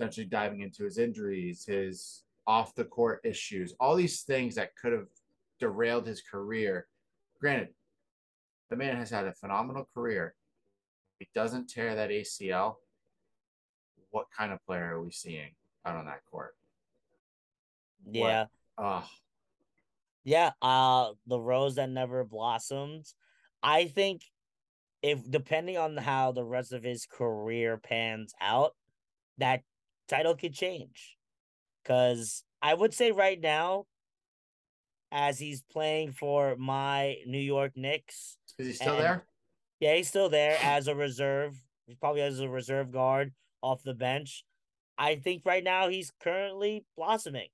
[0.00, 4.92] potentially diving into his injuries, his off the court issues, all these things that could
[4.92, 5.08] have
[5.58, 6.86] derailed his career.
[7.38, 7.68] Granted,
[8.70, 10.34] the man has had a phenomenal career.
[11.18, 12.76] If he doesn't tear that ACL,
[14.10, 15.50] what kind of player are we seeing
[15.84, 16.54] out on that court?
[18.10, 18.46] yeah.
[18.78, 19.04] Oh,
[20.24, 23.04] Yeah, uh the rose that never blossomed.
[23.62, 24.22] I think
[25.02, 28.74] if depending on how the rest of his career pans out,
[29.36, 29.62] that
[30.10, 31.16] title could change.
[31.86, 33.86] Cause I would say right now,
[35.12, 39.26] as he's playing for my New York Knicks, is he still And- there?
[39.80, 41.56] yeah, he's still there as a reserve.
[41.86, 43.32] He's probably as a reserve guard
[43.62, 44.44] off the bench.
[44.98, 47.48] I think right now he's currently blossoming.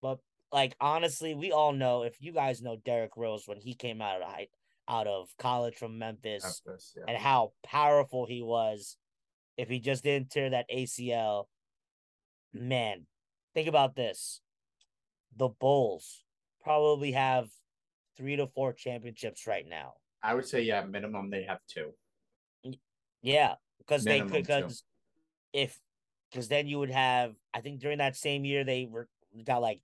[0.00, 0.20] But
[0.52, 4.22] like honestly, we all know if you guys know Derrick Rose when he came out
[4.22, 4.48] of high,
[4.88, 7.04] out of college from Memphis Memphis, yeah.
[7.08, 8.96] and how powerful he was
[9.56, 11.46] if he just didn't tear that ACL.
[12.54, 13.06] Man,
[13.52, 14.40] think about this.
[15.36, 16.24] The Bulls
[16.62, 17.48] probably have
[18.16, 19.94] three to four championships right now.
[20.22, 21.90] I would say yeah, minimum they have two.
[23.22, 24.26] Yeah, because they two.
[24.26, 24.84] because
[25.52, 25.78] if
[26.30, 29.08] because then you would have I think during that same year they were
[29.44, 29.80] got like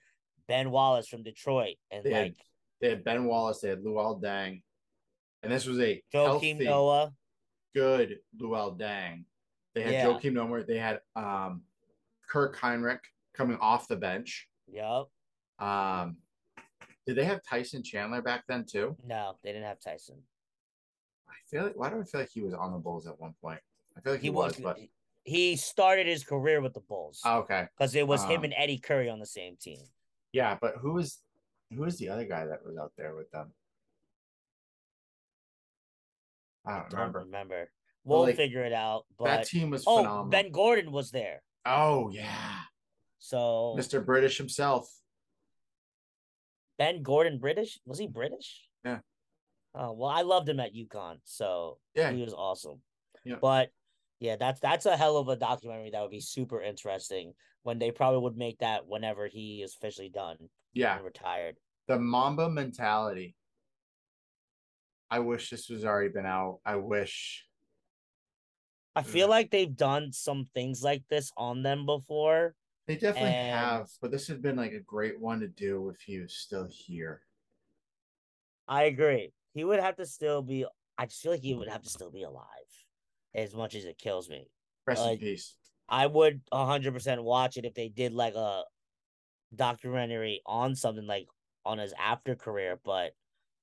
[0.46, 2.36] Ben Wallace from Detroit and They had like
[2.80, 4.62] They had Ben Wallace, they had Luol Deng,
[5.42, 7.12] and this was a Joakim healthy, Noah.
[7.74, 9.24] good Luol Deng.
[9.74, 10.06] They had Yeah.
[10.06, 10.64] Joakim Noah.
[10.64, 11.62] They had um,
[12.30, 13.00] Kirk Hinrich
[13.34, 14.48] coming off the bench.
[14.72, 15.06] Yep.
[15.58, 16.16] Um,
[17.06, 18.96] did they have Tyson Chandler back then too?
[19.04, 20.16] No, they didn't have Tyson.
[21.28, 23.34] I feel like why do I feel like he was on the Bulls at one
[23.42, 23.60] point?
[23.96, 24.78] I feel like he, He was, was but
[25.24, 28.54] he started his career with the Bulls oh, okay, because it was him um, and
[28.56, 29.80] Eddie Curry on the same team.
[30.32, 30.56] yeah.
[30.60, 31.18] But who was
[31.74, 33.52] who was the other guy that was out there with them?
[36.64, 37.18] I don't Don't remember.
[37.20, 37.70] remember.
[38.04, 39.04] But, We'll like, figure it out.
[39.22, 40.30] that team was oh, phenomenal.
[40.30, 41.42] Ben Gordon was there.
[41.66, 42.58] Oh yeah,
[43.18, 44.04] So Mr.
[44.04, 44.90] British himself.
[46.78, 47.78] Ben Gordon British?
[47.84, 48.62] Was he British?
[48.84, 49.00] Yeah.
[49.74, 52.10] Oh well, I loved him at UConn, so Yeah.
[52.12, 52.80] he was awesome.
[53.24, 53.36] Yeah.
[53.40, 53.70] But
[54.18, 57.90] yeah, that's that's a hell of a documentary that would be super interesting when they
[57.90, 60.36] probably would make that whenever he is officially done
[60.72, 61.56] Yeah, and retired.
[61.86, 63.36] the Mamba mentality.
[65.10, 66.60] I wish this was already been out.
[66.64, 67.44] I wish.
[68.96, 69.30] I feel Mm.
[69.30, 72.56] like they've done some things like this on them before.
[72.86, 76.00] They definitely And- have, but this has been like a great one to do if
[76.00, 77.22] he was still here.
[78.66, 79.32] I agree.
[79.54, 80.66] He would have to still be
[80.98, 82.46] I just feel like he would have to still be alive
[83.34, 84.50] as much as it kills me.
[84.86, 85.56] Rest in peace.
[85.88, 88.64] I would 100% watch it if they did like a
[89.54, 91.26] documentary on something like
[91.64, 93.14] on his after career, but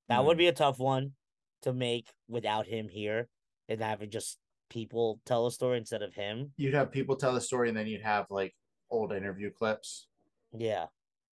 [0.07, 0.39] that would Mhm.
[0.39, 1.15] be a tough one
[1.61, 3.29] to make without him here
[3.69, 4.39] and having just
[4.69, 6.51] people tell a story instead of him.
[6.57, 8.55] You'd have people tell the story, and then you'd have like
[8.89, 10.07] old interview clips,
[10.53, 10.87] Yeah.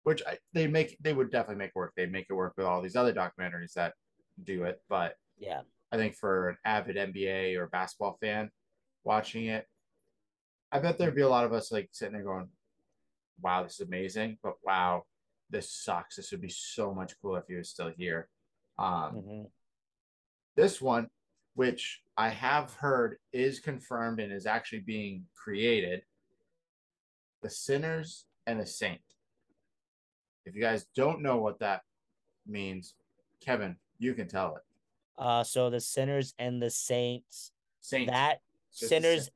[0.03, 0.97] which I, they make.
[1.01, 1.93] They would definitely make work.
[1.95, 3.93] They'd make it work with all these other documentaries that
[4.43, 4.81] do it.
[4.89, 5.61] But Yeah.
[5.91, 8.51] I think for an avid NBA or basketball fan
[9.03, 9.65] watching it,
[10.71, 12.49] I bet there'd be a lot of us like sitting there going,
[13.41, 15.05] "Wow, this is amazing," but "Wow,
[15.49, 16.17] this sucks.
[16.17, 18.29] This would be so much cooler if he was still here."
[18.77, 19.51] Um, mhm.
[20.55, 21.09] this one,
[21.57, 26.03] which I have heard is confirmed and is actually being created,
[27.41, 29.01] the sinners and the saint.
[30.45, 31.81] If you guys don't know what that
[32.45, 32.93] means,
[33.43, 34.61] Kevin, you can tell it.
[35.17, 37.51] Uh so the sinners and the saints
[37.81, 38.07] Saint.
[38.11, 38.41] that
[38.71, 39.33] Just sinners saint.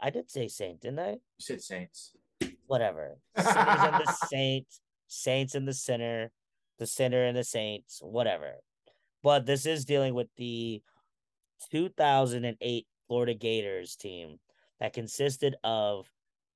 [0.00, 1.10] I did say saint, didn't I?
[1.12, 2.16] You said saints.
[2.66, 3.18] whatever.
[3.38, 6.32] Sinners and the saints, saints and the sinner,
[6.80, 8.56] the sinner and the saints, whatever.
[9.22, 10.82] But this is dealing with the
[11.70, 14.38] 2008 Florida Gators team
[14.80, 16.06] that consisted of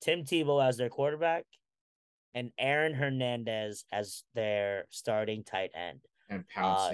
[0.01, 1.45] Tim Tebow as their quarterback
[2.35, 6.01] and Aaron Hernandez as their starting tight end.
[6.29, 6.93] And Uh,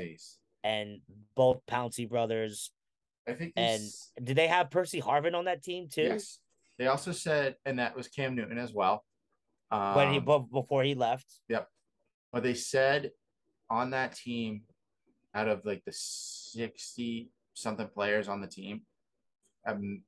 [0.65, 1.01] And
[1.35, 2.73] both Pouncey brothers.
[3.29, 3.83] I think And
[4.23, 6.03] did they have Percy Harvin on that team too?
[6.03, 6.39] yes.
[6.79, 9.05] They also said, and that was Cam Newton as well.
[9.71, 11.27] Um, When he before he left.
[11.49, 11.69] Yep.
[12.33, 13.13] But they said
[13.71, 14.63] on that team,
[15.35, 18.83] out of like the sixty something players on the team,
[19.67, 20.03] um,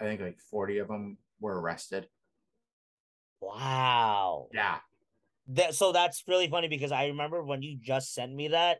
[0.00, 2.08] I think like forty of them were arrested.
[3.40, 4.48] Wow.
[4.52, 4.78] Yeah,
[5.48, 8.78] That so that's really funny because I remember when you just sent me that,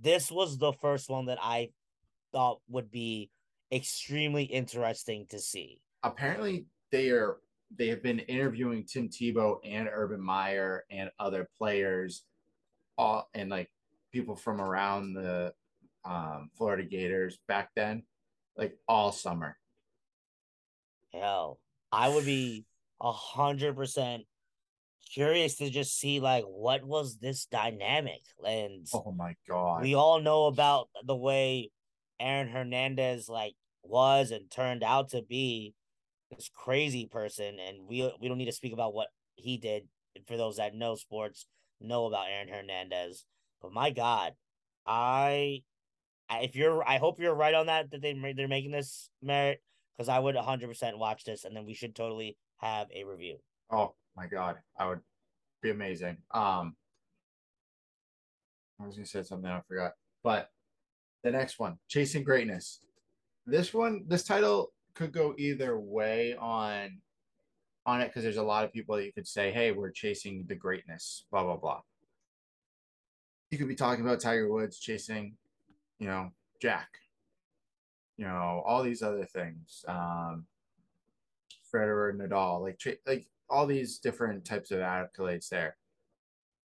[0.00, 1.70] this was the first one that I
[2.32, 3.30] thought would be
[3.72, 5.80] extremely interesting to see.
[6.02, 7.38] apparently they are
[7.76, 12.24] they have been interviewing Tim Tebow and Urban Meyer and other players,
[12.96, 13.70] all and like
[14.12, 15.52] people from around the
[16.04, 18.02] um, Florida Gators back then,
[18.56, 19.56] like all summer.
[21.12, 21.58] Hell,
[21.90, 22.64] I would be
[23.00, 24.24] a hundred percent
[25.12, 29.82] curious to just see like what was this dynamic and Oh my god!
[29.82, 31.70] we all know about the way
[32.20, 35.74] Aaron Hernandez like was and turned out to be
[36.30, 39.88] this crazy person, and we we don't need to speak about what he did.
[40.26, 41.46] For those that know sports,
[41.80, 43.24] know about Aaron Hernandez.
[43.62, 44.34] But my God,
[44.86, 45.62] I, I-
[46.38, 49.62] if you're, I hope you're right on that that they they're making this merit
[49.96, 53.38] because I would 100 percent watch this, and then we should totally have a review.
[53.70, 55.00] Oh my god, I would
[55.62, 56.16] be amazing.
[56.32, 56.76] Um,
[58.80, 60.50] I was gonna say something I forgot, but
[61.22, 62.80] the next one, Chasing Greatness.
[63.46, 67.00] This one, this title could go either way on
[67.86, 70.44] on it because there's a lot of people that you could say, "Hey, we're chasing
[70.46, 71.80] the greatness," blah blah blah.
[73.50, 75.36] You could be talking about Tiger Woods chasing,
[76.00, 76.30] you know,
[76.60, 76.88] Jack.
[78.16, 79.84] You know, all these other things.
[79.86, 80.46] Um,
[81.72, 85.76] Federer, Nadal, like like all these different types of accolades there.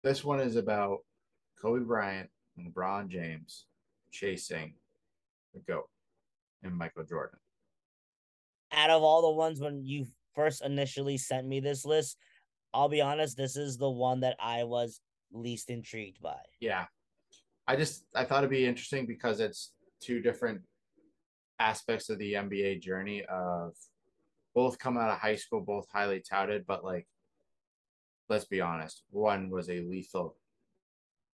[0.03, 0.99] This one is about
[1.61, 3.65] Kobe Bryant and LeBron James
[4.11, 4.73] chasing
[5.53, 5.89] the GOAT
[6.63, 7.39] and Michael Jordan.
[8.71, 10.05] Out of all the ones when you
[10.35, 12.17] first initially sent me this list,
[12.73, 14.99] I'll be honest, this is the one that I was
[15.31, 16.39] least intrigued by.
[16.59, 16.85] Yeah.
[17.67, 20.61] I just I thought it'd be interesting because it's two different
[21.59, 23.73] aspects of the NBA journey of
[24.53, 27.07] both come out of high school, both highly touted, but like
[28.29, 30.35] let's be honest, one was a lethal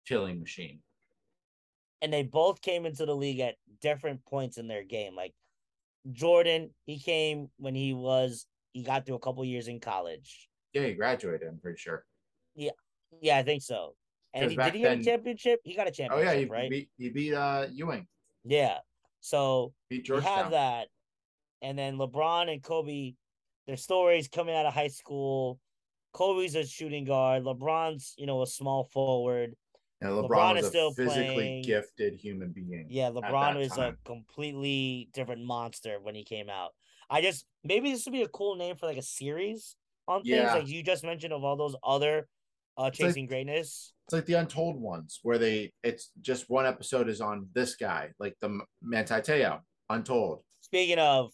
[0.08, 0.80] killing machine.
[2.02, 5.16] And they both came into the league at different points in their game.
[5.16, 5.34] Like
[6.12, 10.50] Jordan, he came when he was he got through a couple years in college.
[10.74, 12.06] Yeah, he graduated, I'm pretty sure.
[12.56, 12.72] Yeah,
[13.22, 13.96] yeah, I think so.
[14.44, 15.60] And he, did he get then- a championship?
[15.64, 16.28] He got a championship.
[16.28, 16.70] Oh yeah, he right?
[16.70, 18.08] beat he beat uh Ewing,
[18.44, 18.78] yeah.
[19.20, 20.88] So beat you have that,
[21.62, 23.14] and then LeBron and Kobe,
[23.66, 25.60] their stories coming out of high school.
[26.14, 27.44] Kobe's a shooting guard.
[27.44, 29.56] LeBron's, you know, a small forward.
[30.02, 31.64] And LeBron, LeBron is a still physically playing.
[31.64, 32.88] gifted human being.
[32.90, 36.72] Yeah, LeBron is a completely different monster when he came out.
[37.10, 39.76] I just maybe this would be a cool name for like a series
[40.08, 40.54] on things Yeah.
[40.54, 42.28] like you just mentioned of all those other
[42.78, 43.94] uh like- chasing greatness.
[44.06, 48.12] It's like the untold ones where they it's just one episode is on this guy,
[48.20, 49.60] like the Manti Te'o,
[49.90, 50.44] Untold.
[50.62, 51.32] Speaking of,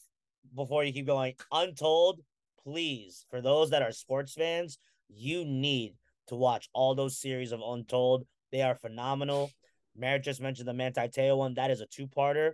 [0.56, 2.22] before you keep going, Untold,
[2.64, 5.96] please, for those that are sports fans, you need
[6.30, 8.26] to watch all those series of Untold.
[8.52, 9.52] They are phenomenal.
[9.96, 11.54] Merritt just mentioned the Manti Te'o one.
[11.54, 12.54] That is a two-parter.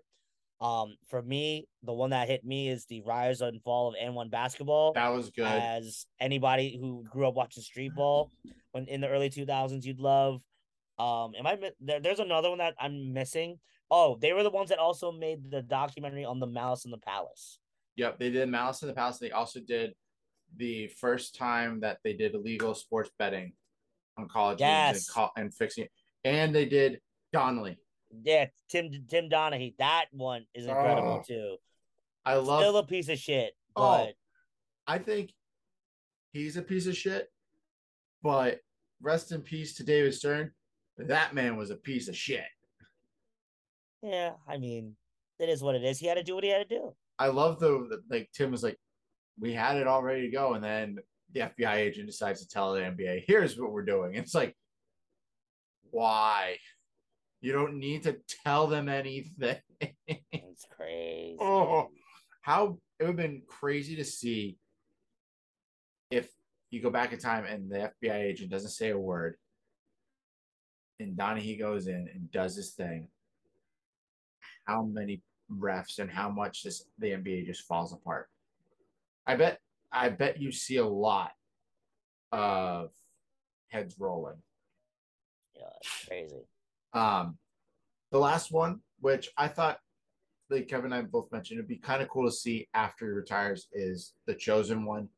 [0.61, 4.29] Um, for me, the one that hit me is the rise and fall of AND1
[4.29, 4.93] basketball.
[4.93, 5.45] That was good.
[5.45, 8.31] As anybody who grew up watching street ball
[8.71, 10.41] when in the early 2000s, you'd love.
[10.97, 13.57] Um, am I there, there's another one that I'm missing.
[13.89, 16.97] Oh, they were the ones that also made the documentary on the Malice in the
[16.97, 17.57] Palace.
[17.95, 19.17] Yep, they did Malice in the Palace.
[19.17, 19.93] They also did
[20.57, 23.53] the first time that they did illegal sports betting
[24.17, 25.07] on college Yes.
[25.07, 25.91] and, co- and fixing it.
[26.25, 26.99] And they did
[27.31, 27.77] Donnelly.
[28.23, 29.75] Yeah, Tim Tim Donaghy.
[29.77, 31.57] That one is incredible Oh, too.
[32.25, 34.05] I love Still a piece of shit, Oh.
[34.05, 34.15] but
[34.87, 35.31] I think
[36.33, 37.31] he's a piece of shit,
[38.21, 38.59] but
[39.01, 40.51] rest in peace to David Stern.
[40.97, 42.45] That man was a piece of shit.
[44.01, 44.95] yeah, I mean,
[45.39, 45.99] it is what it is.
[45.99, 46.95] He had to do what he had to do.
[47.17, 48.77] I love the- like Tim was like,
[49.39, 50.99] we had it all ready to go, and then
[51.33, 54.15] the FBI agent decides to tell the NBA, here's what we're doing.
[54.15, 54.55] It's like,
[55.91, 56.57] why?
[57.41, 59.57] You don't need to tell them anything.
[60.07, 61.37] It's crazy.
[61.39, 61.87] oh,
[62.41, 64.57] how it would have been crazy to see
[66.11, 66.29] if
[66.69, 69.35] you go back in time and the FBI agent doesn't say a word,
[70.99, 73.07] and Donahue goes in and does his thing.
[74.65, 75.21] How many
[75.51, 78.29] refs and how much this the NBA just falls apart.
[79.25, 79.59] I bet
[79.91, 81.31] I bet you see a lot
[82.31, 82.89] of
[83.69, 84.41] heads rolling.
[85.55, 86.45] Yeah, it's crazy.
[86.93, 87.37] Um,
[88.11, 89.79] the last one, which I thought,
[90.49, 93.11] like Kevin and I both mentioned, it'd be kind of cool to see after he
[93.11, 95.09] retires, is the chosen one.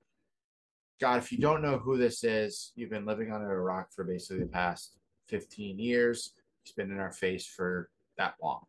[0.99, 4.03] God, if you don't know who this is, you've been living under a rock for
[4.03, 4.97] basically the past
[5.29, 6.33] 15 years.
[6.63, 8.65] He's been in our face for that long.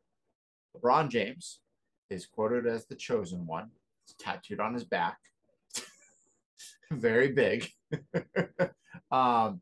[0.76, 1.60] LeBron James
[2.08, 3.70] is quoted as the chosen one.
[4.04, 5.18] It's tattooed on his back.
[6.90, 7.68] Very big.
[9.10, 9.60] um,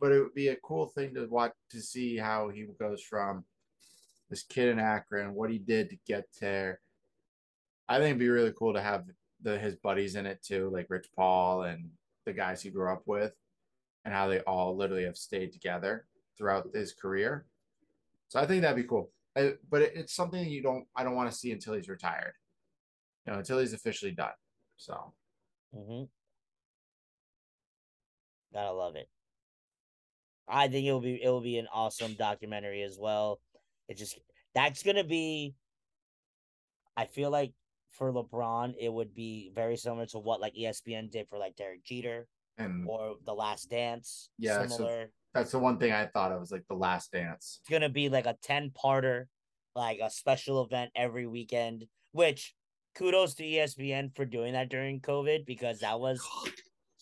[0.00, 3.44] but it would be a cool thing to watch to see how he goes from
[4.30, 6.80] this kid in Akron, what he did to get there.
[7.88, 9.04] I think it'd be really cool to have
[9.42, 11.90] the his buddies in it too, like Rich Paul and
[12.26, 13.32] the guys he grew up with,
[14.04, 17.46] and how they all literally have stayed together throughout his career.
[18.28, 19.10] So I think that'd be cool.
[19.36, 22.34] I, but it, it's something you don't I don't want to see until he's retired.
[23.26, 24.32] You know, until he's officially done.
[24.76, 25.14] So
[25.74, 26.04] hmm
[28.52, 29.08] Gotta love it.
[30.48, 33.40] I think it will be it will be an awesome documentary as well.
[33.88, 34.18] It just
[34.54, 35.54] that's gonna be.
[36.96, 37.52] I feel like
[37.92, 41.84] for LeBron, it would be very similar to what like ESPN did for like Derek
[41.84, 42.26] Jeter
[42.56, 44.30] and or The Last Dance.
[44.38, 47.60] Yeah, so- that's the one thing I thought of was like the last dance.
[47.60, 49.26] It's gonna be like a ten parter,
[49.76, 51.84] like a special event every weekend.
[52.12, 52.54] Which
[52.94, 56.20] kudos to ESPN for doing that during COVID because that was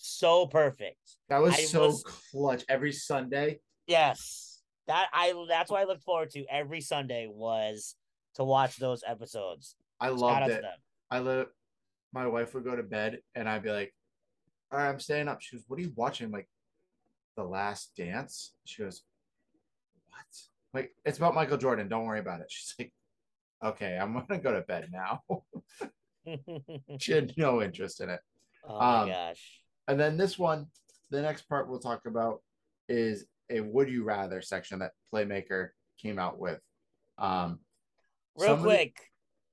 [0.07, 0.99] so perfect.
[1.29, 3.61] That was I so was- clutch every Sunday.
[3.87, 4.63] Yes.
[4.87, 7.97] That I that's what I look forward to every Sunday was
[8.35, 9.75] to watch those episodes.
[10.01, 10.63] I loved it.
[10.63, 10.71] them.
[11.11, 11.47] I let
[12.13, 13.93] my wife would go to bed and I'd be like,
[14.71, 15.41] All right, I'm staying up.
[15.41, 16.27] She goes, What are you watching?
[16.27, 16.49] I'm like,
[17.37, 18.53] The Last Dance?
[18.65, 19.03] She goes,
[20.11, 20.21] What?
[20.83, 21.89] Like, it's about Michael Jordan.
[21.89, 22.47] Don't worry about it.
[22.51, 22.93] She's like,
[23.65, 25.23] Okay, I'm gonna go to bed now.
[27.01, 28.21] she had no interest in it.
[28.69, 29.61] oh my Um, gosh.
[29.89, 30.67] And then this one,
[31.11, 32.43] the next part we'll talk about
[32.89, 35.71] is a would you rather section that Playmaker
[36.01, 36.61] came out with.
[37.19, 37.61] Um,
[38.37, 38.97] Real some of the- quick,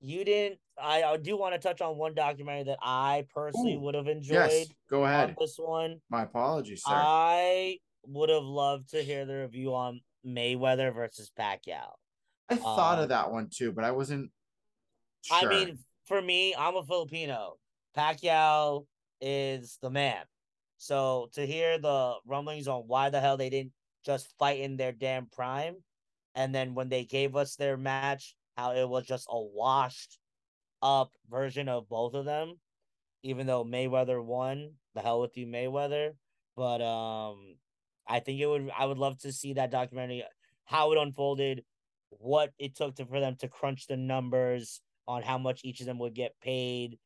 [0.02, 0.60] you didn't.
[0.82, 4.08] I, I do want to touch on one documentary that I personally Ooh, would have
[4.08, 5.36] enjoyed yes, go on ahead.
[5.40, 6.02] this one.
[6.10, 6.92] My apologies, sir.
[6.96, 7.78] I
[8.08, 11.92] would have loved to hear the review on Mayweather versus Pacquiao.
[12.50, 14.32] I thought um, of that one too, but I wasn't.
[15.22, 15.38] Sure.
[15.38, 17.58] I mean, for me, I'm a Filipino.
[17.96, 18.86] Pacquiao
[19.24, 20.24] is the man.
[20.78, 23.72] So to hear the rumblings on why the hell they didn't
[24.06, 25.78] just fight in their damn prime,
[26.36, 30.20] and then when they gave us their match, how it was just a washed
[30.82, 32.60] up version of both of them,
[33.24, 36.12] even though Mayweather won, the hell with you, Mayweather.
[36.58, 37.56] But um,
[38.08, 38.70] I think it would.
[38.78, 40.24] I would love to see that documentary,
[40.66, 41.64] how it unfolded,
[42.10, 45.86] what it took to for them to crunch the numbers on how much each of
[45.86, 47.00] them would get paid.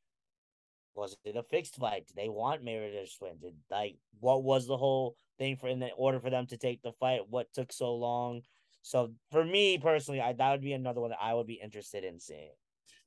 [0.97, 2.07] Was it a fixed fight?
[2.07, 3.37] Did they want Mayweather to win?
[3.39, 6.81] Did like what was the whole thing for in the order for them to take
[6.81, 7.21] the fight?
[7.29, 8.41] What took so long?
[8.81, 12.03] So for me personally, I that would be another one that I would be interested
[12.03, 12.49] in seeing.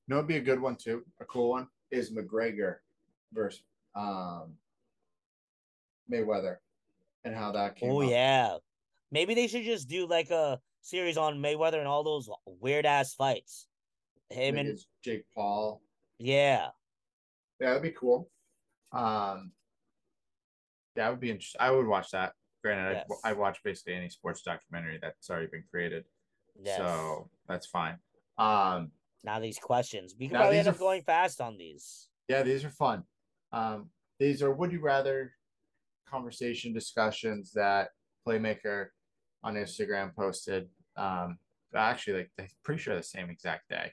[0.07, 1.05] you know, it'd be a good one too.
[1.20, 2.76] A cool one is McGregor
[3.32, 3.62] versus
[3.97, 4.55] um
[6.11, 6.57] Mayweather,
[7.24, 7.91] and how that came.
[7.91, 8.59] Oh yeah,
[9.11, 13.14] maybe they should just do like a series on Mayweather and all those weird ass
[13.14, 13.66] fights.
[14.28, 15.82] Him and Jake Paul.
[16.18, 16.68] yeah,
[17.61, 18.30] Yeah, that'd be cool.
[18.92, 19.52] Um,
[20.96, 21.61] yeah, that would be interesting.
[21.61, 22.32] I would watch that.
[22.62, 23.20] Granted, Yes.
[23.24, 26.04] I I watch basically any sports documentary that's already been created,
[26.61, 26.76] yes.
[26.76, 27.96] so that's fine.
[28.36, 28.90] Um,
[29.24, 32.08] now these questions, we could probably end up going fast on these.
[32.28, 33.04] yeah, these are fun.
[33.52, 35.32] Um, these are would you rather
[36.11, 37.90] conversation discussions that
[38.26, 38.88] Playmaker
[39.42, 40.68] on Instagram posted.
[40.96, 41.38] Um,
[41.74, 43.92] actually, like pretty sure the same exact day.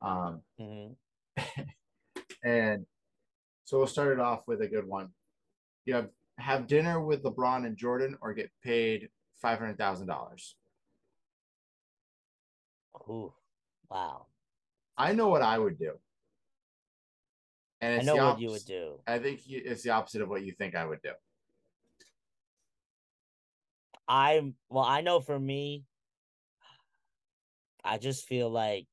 [0.00, 0.92] Um, hmm
[2.44, 2.86] and
[3.66, 5.08] so we'll start it off with a good one.
[5.84, 6.08] You have
[6.38, 9.08] have dinner with LeBron and Jordan, or get paid
[9.42, 10.54] five hundred thousand dollars.
[13.08, 13.32] Ooh,
[13.90, 14.26] wow.
[14.96, 15.94] I know what I would do,
[17.80, 19.00] and I know what you would do.
[19.06, 21.10] I think it's the opposite of what you think I would do.
[24.06, 25.82] I'm well, I know for me,
[27.82, 28.86] I just feel like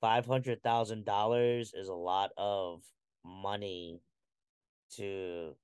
[0.00, 2.82] five hundred thousand dollars is a lot of
[3.24, 4.00] money
[4.96, 5.54] to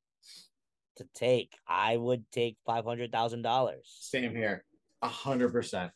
[0.97, 1.55] to take.
[1.67, 3.97] I would take five hundred thousand dollars.
[4.01, 4.65] Same here,
[5.03, 5.93] a hundred percent.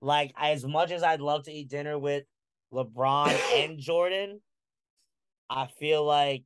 [0.00, 2.24] Like as much as I'd love to eat dinner with
[2.72, 4.40] LeBron and Jordan,
[5.50, 6.44] I feel like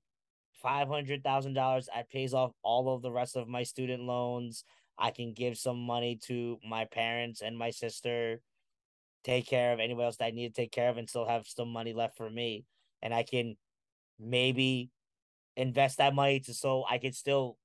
[0.62, 4.64] five hundred thousand dollars that pays off all of the rest of my student loans.
[4.98, 8.40] I can give some money to my parents and my sister,
[9.24, 11.46] take care of anybody else that I need to take care of, and still have
[11.46, 12.64] some money left for me.
[13.02, 13.56] And I can
[14.18, 14.90] maybe
[15.56, 17.58] invest that money to so I can still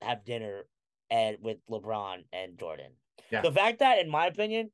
[0.00, 0.62] have dinner
[1.10, 2.92] and with LeBron and Jordan.
[3.30, 3.42] Yeah.
[3.42, 4.70] The fact that, in my opinion,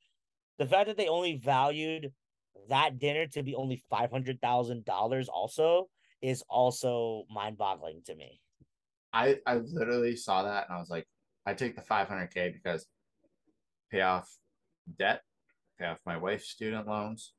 [0.59, 2.12] the fact that they only valued
[2.68, 5.89] that dinner to be only five hundred thousand dollars also
[6.22, 8.41] is also mind boggling to me.
[9.12, 11.07] I I literally saw that and I was like,
[11.47, 12.87] I take the five hundred k because
[13.91, 14.30] pay off
[14.99, 15.22] debt,
[15.79, 17.33] pay off my wife's student loans,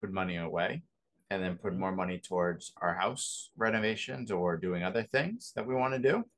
[0.00, 0.82] put money away,
[1.30, 1.78] and then put Mhm.
[1.78, 6.28] more money towards our house renovations or doing other things that we want to do.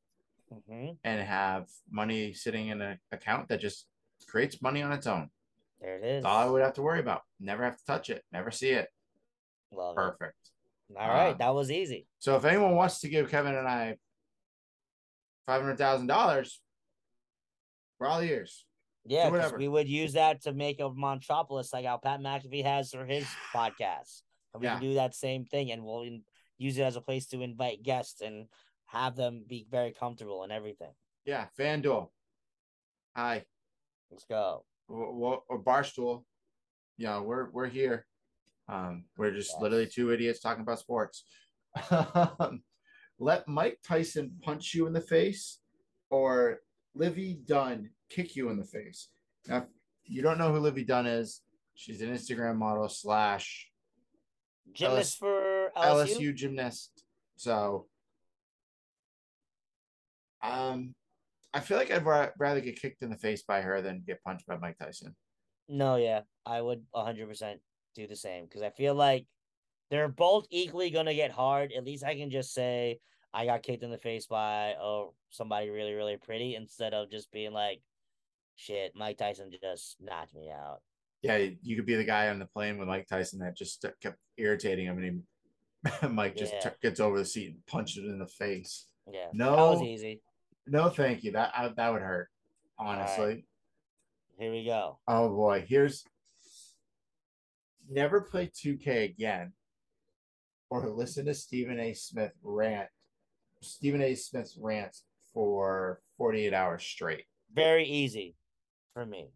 [0.51, 0.93] Mm-hmm.
[1.05, 3.87] and have money sitting in an account that just
[4.29, 5.31] creates money on its own.
[5.79, 6.23] There it is.
[6.23, 7.25] That's all I would have to worry about.
[7.39, 8.25] Never have to touch it.
[8.33, 8.91] Never see it.
[9.71, 9.97] Love it.
[9.97, 10.51] Perfect.
[10.97, 12.09] All right, Um, that was easy.
[12.19, 13.99] So if anyone wants to give Kevin and I
[15.45, 16.63] five hundred thousand dollars,
[17.99, 18.65] we're all ears.
[19.05, 22.91] Yeah, because we would use that to make a Montropolis like how Pat McAfee has
[22.91, 24.23] for his podcast.
[24.53, 24.75] And we Yeah.
[24.75, 26.21] can do that same thing, and we'll
[26.59, 28.49] use it as a place to invite guests and
[28.87, 30.93] have them be very comfortable and everything.
[31.25, 32.11] Yeah, FanDuel.
[33.17, 33.45] Hi.
[34.11, 34.65] Let's go.
[34.89, 36.25] Or, or Barstool.
[36.97, 38.07] Yeah, we're we're here.
[38.69, 39.61] Um, we're just Yes.
[39.63, 41.25] literally two idiots talking about sports.
[43.19, 45.61] Let Mike Tyson punch you in the face,
[46.11, 46.61] or
[46.95, 49.09] Livvy Dunne kick you in the face.
[49.47, 49.65] Now, if
[50.05, 51.43] you don't know who Livvy Dunne is.
[51.75, 53.69] She's an Instagram model slash
[54.73, 56.19] Gymnast for LSU.
[56.19, 57.05] LSU gymnast.
[57.37, 57.87] So,
[60.43, 60.95] um,
[61.55, 64.23] I feel like I'd ra- rather get kicked in the face by her than get
[64.25, 65.15] punched by Mike Tyson.
[65.69, 67.57] No, yeah, I would 100%
[67.95, 69.27] do the same because I feel like
[69.91, 71.73] they're both equally going to get hard.
[71.73, 73.01] At least I can just say
[73.33, 77.31] I got kicked in the face by oh somebody really really pretty instead of just
[77.31, 77.81] being like
[78.59, 80.81] shit, Mike Tyson just knocked me out.
[81.23, 84.19] Yeah, you could be the guy on the plane with Mike Tyson that just kept
[84.37, 85.23] irritating him, and
[86.03, 86.61] he, Mike just Yeah.
[86.71, 88.87] t- gets over the seat and punches it in the face.
[89.11, 89.29] Yeah.
[89.33, 89.57] No.
[89.57, 90.23] That was easy.
[90.67, 91.33] No, thank you.
[91.33, 92.29] That I, that would hurt,
[92.79, 93.47] honestly.
[94.39, 94.99] Here we go.
[95.09, 96.05] Oh boy, here's
[97.91, 99.53] never play 2K again
[100.71, 101.95] or listen to Stephen A.
[101.95, 102.89] Smith rant.
[103.63, 104.15] Stephen A.
[104.15, 107.25] Smith's rants for 48 hours straight.
[107.55, 108.37] Very easy
[108.99, 109.31] for me.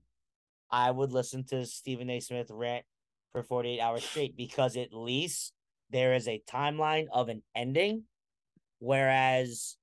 [0.73, 2.19] I would listen to Stephen A.
[2.19, 2.85] Smith rant
[3.31, 5.53] for 48 hours straight because at least
[5.91, 8.03] there is a timeline of an ending.
[8.81, 9.77] Whereas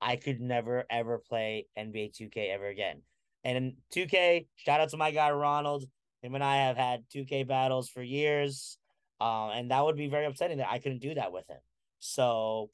[0.00, 3.02] I could never ever play NBA 2K ever again.
[3.44, 5.84] And in 2K, shout out to my guy Ronald.
[6.22, 8.78] Him and I have had 2K battles for years.
[9.20, 11.60] Um, and that would be very upsetting that I couldn't do that with him.
[12.00, 12.70] So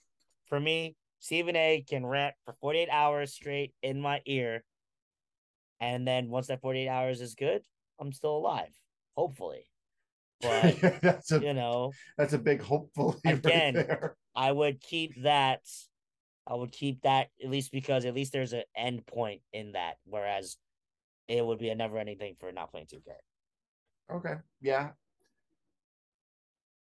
[0.47, 4.65] for me, Stephen A can rant for 48 hours straight in my ear.
[5.81, 7.63] And then once that 48 hours is good,
[8.01, 8.73] I'm still alive.
[9.17, 9.67] Hopefully.
[10.41, 14.11] But that's a you know, that's a big hopefully Again, right.
[14.35, 15.63] I would keep that.
[16.47, 19.95] I would keep that at least because at least there's an end point in that.
[20.05, 20.59] Whereas
[21.29, 23.13] it would be a never ending thing for not playing 2K.
[24.15, 24.35] Okay.
[24.61, 24.91] Yeah.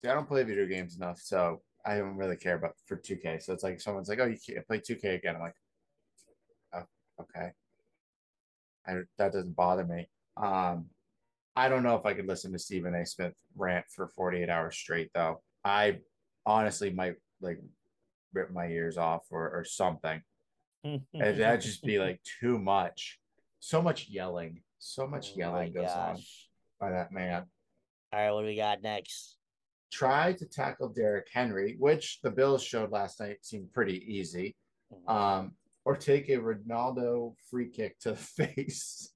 [0.04, 3.38] See, I don't play video games enough, so I don't really care about for 2K.
[3.38, 5.56] So it's like someone's like, "Oh, you can't play 2K again." I'm like,
[6.74, 6.84] "Oh,
[7.20, 7.52] okay."
[8.86, 10.08] I, that doesn't bother me.
[10.36, 10.86] Um,
[11.54, 13.06] I don't know if I could listen to Stephen A.
[13.06, 15.40] Smith rant for 48 hours straight, though.
[15.64, 15.98] I
[16.44, 17.58] honestly might like
[18.32, 20.22] rip my ears off or, or something.
[20.84, 23.18] And that'd just be like too much.
[23.58, 24.60] So much yelling.
[24.78, 26.48] So much Oh yelling goes on gosh.
[26.78, 27.44] by that man.
[28.12, 29.36] All right, what do we got next?
[29.90, 34.54] Try to tackle Derrick Henry, which the Bills showed last night seemed pretty easy.
[35.08, 35.52] Um,
[35.86, 39.08] or take a Ronaldo free kick to the face.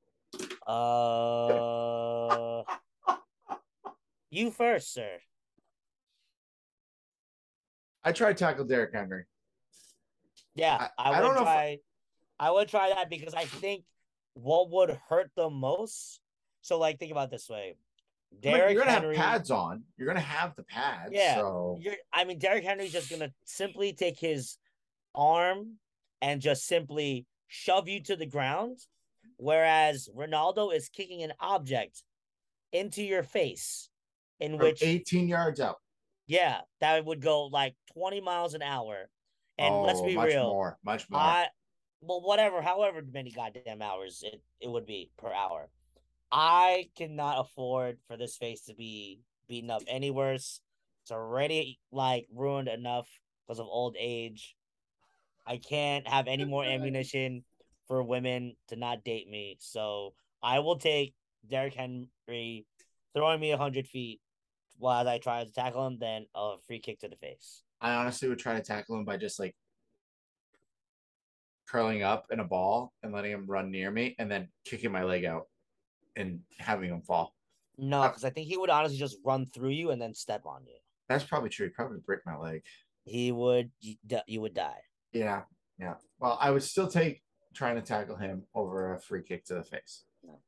[0.66, 2.62] Uh,
[4.30, 5.18] you first, sir.
[8.04, 9.24] I tried to tackle Derrick Henry.
[10.54, 11.78] Yeah, I- I, I would don't know if- try.
[12.38, 13.84] I would try that because I think
[14.34, 16.20] what would hurt the most.
[16.62, 17.74] So, like, think about it this way:
[18.40, 19.16] Derrick you're gonna Henry.
[19.16, 19.82] have pads on.
[19.98, 21.10] You're gonna have the pads.
[21.12, 21.78] Yeah, So
[22.12, 24.56] I mean, Derrick Henry's just gonna simply take his
[25.14, 25.76] arm
[26.20, 28.78] and just simply shove you to the ground,
[29.36, 32.02] whereas Ronaldo is kicking an object
[32.72, 33.88] into your face,
[34.38, 35.76] in from which 18 yards out.
[36.26, 39.08] yeah, that would go like twenty miles an hour.
[39.58, 41.20] And let's Oh, be much real, More, much more.
[41.20, 41.48] I
[42.00, 45.68] well, whatever, however many goddamn hours it, it would be per hour.
[46.32, 50.60] I cannot afford for this face to be beaten up any worse.
[51.02, 53.08] It's already like ruined enough
[53.46, 54.56] because of old age.
[55.50, 57.44] I can't have any more ammunition
[57.88, 59.56] for women to not date me.
[59.58, 61.12] So I will take
[61.48, 62.66] Derrick Henry
[63.14, 64.20] throwing me hundred feet
[64.78, 67.64] while I try to tackle him, then a free kick to the face.
[67.80, 69.56] I honestly would try to tackle him by just like
[71.68, 75.02] curling up in a ball and letting him run near me and then kicking my
[75.02, 75.48] leg out
[76.16, 77.34] and having him fall.
[77.76, 80.46] No, Uh, because I think he would honestly just run through you and then step
[80.46, 80.76] on you.
[81.08, 81.66] That's probably true.
[81.66, 82.62] He'd probably break my leg.
[83.04, 83.96] He would you,
[84.26, 84.80] you would die.
[85.12, 85.42] Yeah.
[85.78, 85.94] Yeah.
[86.18, 87.22] Well, I would still take
[87.54, 90.04] trying to tackle him over a free kick to the face.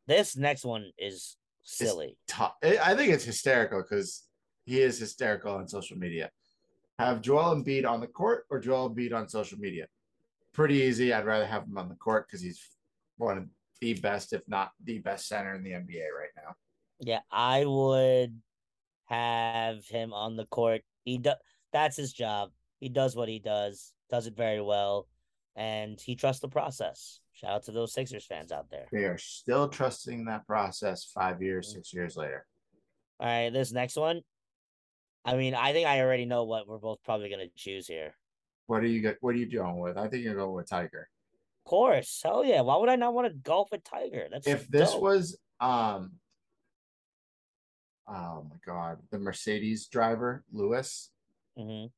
[0.06, 2.16] This next one is silly.
[2.28, 2.54] Tough.
[2.62, 4.24] I think it's hysterical because
[4.64, 6.30] he is hysterical on social media.
[6.98, 9.86] Have Joel Embiid on the court or Joel Embiid on social media?
[10.52, 11.12] Pretty easy.
[11.12, 12.60] I'd rather have him on the court because he's
[13.16, 13.44] one of
[13.80, 16.54] the best, if not the best center in the NBA right now.
[17.00, 18.38] Yeah, I would
[19.06, 20.82] have him on the court.
[21.04, 21.36] He does.
[21.72, 22.50] That's his job.
[22.78, 23.92] He does what he does.
[24.12, 25.08] Does it very well,
[25.56, 27.20] and he trusts the process.
[27.32, 28.84] Shout out to those Sixers fans out there.
[28.92, 32.44] They are still trusting that process five years, six years later.
[33.18, 34.20] All right, this next one.
[35.24, 38.14] I mean, I think I already know what we're both probably gonna choose here.
[38.66, 39.14] What are you?
[39.22, 39.96] What are you doing with?
[39.96, 41.08] I think you're going with Tiger.
[41.64, 42.60] Of course, hell yeah.
[42.60, 44.28] Why would I not want to golf with Tiger?
[44.30, 45.00] That's If this dope.
[45.00, 46.12] was um
[48.06, 51.10] oh my god, the Mercedes driver, Lewis,
[51.58, 51.90] Mhm.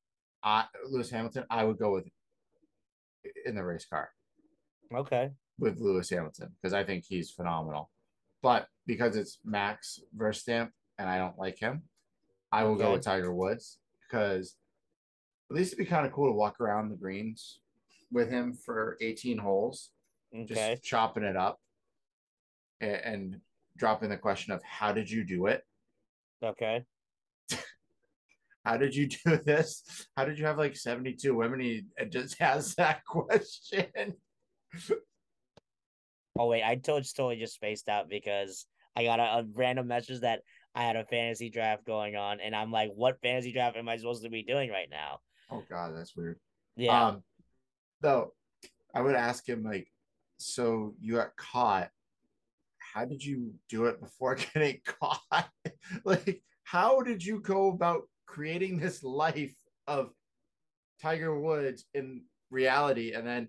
[0.45, 2.07] I Lewis Hamilton, I would go with
[3.47, 4.11] in the race car
[4.95, 5.31] okay.
[5.59, 7.91] with Lewis Hamilton because I think he's phenomenal.
[8.43, 11.85] But because it's Max Verstappen and I don't like him,
[12.53, 14.55] I will go with Tiger Woods because
[15.51, 17.61] at least it'd be kind of cool to walk around the greens
[18.12, 19.91] with him for 18 holes,
[20.47, 21.59] just chopping it up
[22.81, 23.41] and, and
[23.77, 25.62] dropping the question of how did you do it?
[26.43, 26.85] Okay.
[28.65, 30.07] How did you do this?
[30.16, 31.61] How did you have like 72 women?
[31.61, 34.15] He just has that question.
[36.39, 38.66] Oh wait, I told totally just spaced out because
[38.97, 40.41] I got a, a random message that
[40.74, 43.97] I had a fantasy draft going on, and I'm like, what fantasy draft am I
[43.97, 45.20] supposed to be doing right now?
[45.51, 46.41] Oh god, that's weird.
[46.77, 47.09] Yeah.
[47.09, 47.23] Um,
[48.01, 48.32] though
[48.93, 49.86] I would ask him like,
[50.39, 51.91] so you got caught.
[52.78, 55.49] how did you do it before getting caught?
[56.05, 59.55] like, how did you go about creating this life
[59.86, 60.11] of
[61.01, 63.48] Tiger Woods in reality and then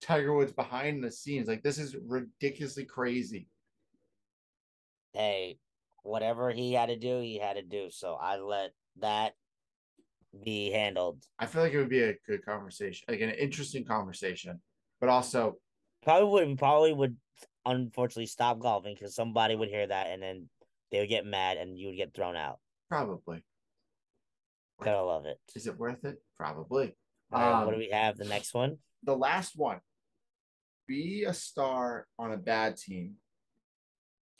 [0.00, 1.48] Tiger Woods behind the scenes?
[1.48, 3.48] Like, this is ridiculously crazy.
[5.12, 5.58] Hey,
[6.04, 7.88] whatever he had to do, he had to do.
[7.90, 8.70] So I let
[9.00, 9.34] that
[10.44, 11.24] be handled.
[11.40, 14.60] I feel like it would be a good conversation, like an interesting conversation,
[15.00, 15.56] but also
[16.04, 17.16] probably would probably would
[17.66, 20.48] unfortunately stop golfing because somebody would hear that and then
[20.90, 22.60] they would get mad and you would get thrown out.
[22.88, 23.42] Probably.
[24.84, 25.38] Gotta love it.
[25.54, 26.22] Is it worth it?
[26.36, 26.96] Probably.
[27.30, 28.16] Right, um, what do we have?
[28.18, 28.78] The next one?
[29.04, 29.80] The last one.
[30.86, 33.14] Be a star on a bad team.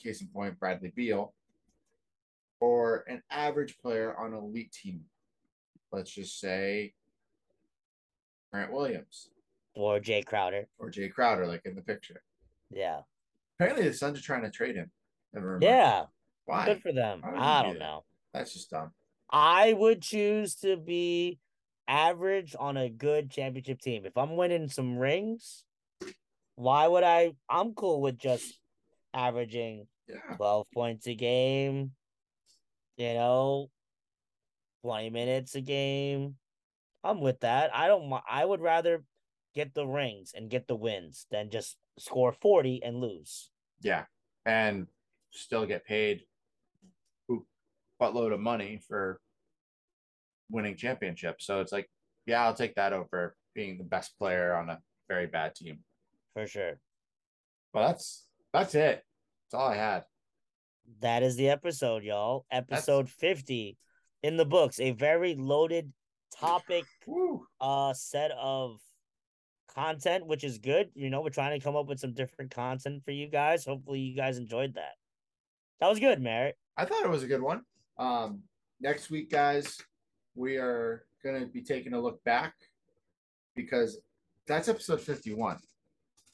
[0.01, 1.33] Case in point, Bradley Beal.
[2.59, 5.01] Or an average player on an elite team.
[5.91, 6.93] Let's just say
[8.51, 9.29] Grant Williams.
[9.75, 10.67] Or Jae Crowder.
[10.77, 12.21] Or Jae Crowder, like in the picture.
[12.69, 13.01] Yeah.
[13.57, 14.91] Apparently the Suns are trying to trade him.
[15.61, 16.05] Yeah.
[16.45, 16.65] Why?
[16.65, 17.21] Good for them.
[17.23, 18.03] I don't know.
[18.33, 18.91] That's just dumb.
[19.33, 21.39] I would choose to be
[21.87, 24.05] average on a good championship team.
[24.05, 25.65] If I'm winning some rings,
[26.55, 27.33] why would I?
[27.49, 28.59] I'm cool with just
[29.11, 30.35] averaging yeah.
[30.35, 31.91] 12 points a game,
[32.95, 33.71] you know,
[34.83, 36.35] 20 minutes a game.
[37.03, 37.75] I'm with that.
[37.75, 39.03] I don't I would rather
[39.55, 43.49] get the rings and get the wins than just score 40 and lose.
[43.81, 44.05] Yeah.
[44.45, 44.87] And
[45.31, 46.23] still get paid
[48.03, 49.19] buttload of money for
[50.49, 51.45] winning championships.
[51.45, 51.89] So it's like,
[52.25, 55.79] yeah, I'll take that over being the best player on a very bad team.
[56.33, 56.79] For sure.
[57.73, 59.03] Well, that's that's it.
[59.51, 60.03] That's all I had.
[61.01, 62.45] That is the episode, y'all.
[62.51, 63.15] Episode that's...
[63.15, 63.77] 50
[64.21, 64.79] in the books.
[64.79, 65.91] A very loaded
[66.35, 66.85] topic
[67.61, 68.79] uh set of
[69.73, 70.89] content, which is good.
[70.93, 73.65] You know, we're trying to come up with some different content for you guys.
[73.65, 74.93] Hopefully you guys enjoyed that.
[75.79, 76.57] That was good, Merritt.
[76.77, 77.61] I thought it was a good one.
[77.97, 78.41] Um,
[78.81, 79.77] next week, guys,
[80.35, 82.53] we are going to be taking a look back
[83.55, 83.99] because
[84.47, 85.57] that's episode 51.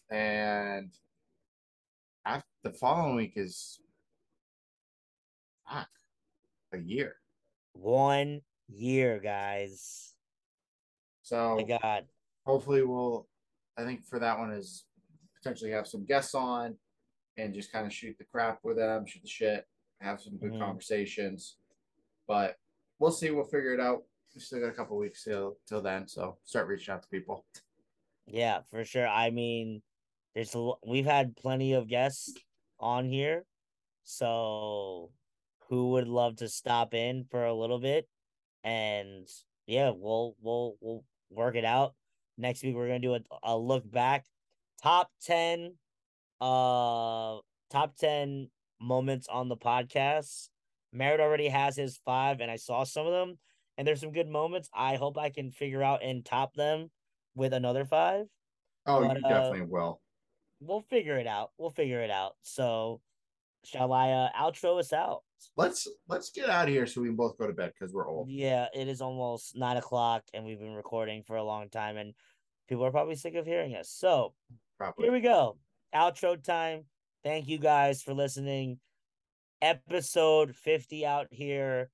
[0.10, 0.92] And
[2.26, 3.80] after the following week is
[5.70, 5.90] fuck,
[6.74, 7.16] a year.
[7.74, 10.14] One year, guys.
[11.24, 12.06] So, my God.
[12.46, 13.28] Hopefully, we'll,
[13.78, 14.86] I think for that one is
[15.36, 16.76] potentially have some guests on
[17.38, 19.66] and just kind of shoot the crap with them, shoot the shit
[20.02, 20.62] have some good mm-hmm.
[20.62, 21.58] conversations.
[22.28, 22.56] But
[23.00, 23.32] we'll see.
[23.32, 24.04] We'll figure it out.
[24.36, 27.46] We still got a couple weeks till till then, so start reaching out to people.
[28.28, 29.08] Yeah, for sure.
[29.08, 29.82] I mean,
[30.36, 32.34] there's a, we've had plenty of guests
[32.80, 33.46] on here,
[34.04, 35.12] so
[35.68, 38.08] who would love to stop in for a little bit?
[38.64, 39.28] And
[39.66, 41.96] yeah, we'll we'll we'll work it out.
[42.38, 44.26] Next week we're gonna do a, a look back,
[44.82, 45.74] top ten,
[46.40, 47.38] uh,
[47.72, 48.50] top ten
[48.80, 50.50] moments on the podcast.
[50.92, 53.38] Merritt already has his five, and I saw some of them,
[53.78, 54.70] and there's some good moments.
[54.74, 56.90] I hope I can figure out and top them
[57.36, 58.26] with another five.
[58.86, 60.02] Oh, but, you uh, definitely uh, will.
[60.62, 61.52] We'll figure it out.
[61.58, 62.34] We'll figure it out.
[62.42, 63.02] So,
[63.64, 65.22] shall I uh, outro us out?
[65.56, 68.10] Let's let's get out of here so we can both go to bed because we're
[68.10, 68.30] old.
[68.30, 72.14] Yeah, it is almost nine o'clock, and we've been recording for a long time, and
[72.68, 73.90] people are probably sick of hearing us.
[73.90, 74.34] So,
[74.78, 75.06] probably.
[75.06, 75.58] here we go.
[75.96, 76.84] Outro time.
[77.24, 78.80] Thank you guys for listening.
[79.62, 81.90] Episode 50 out here.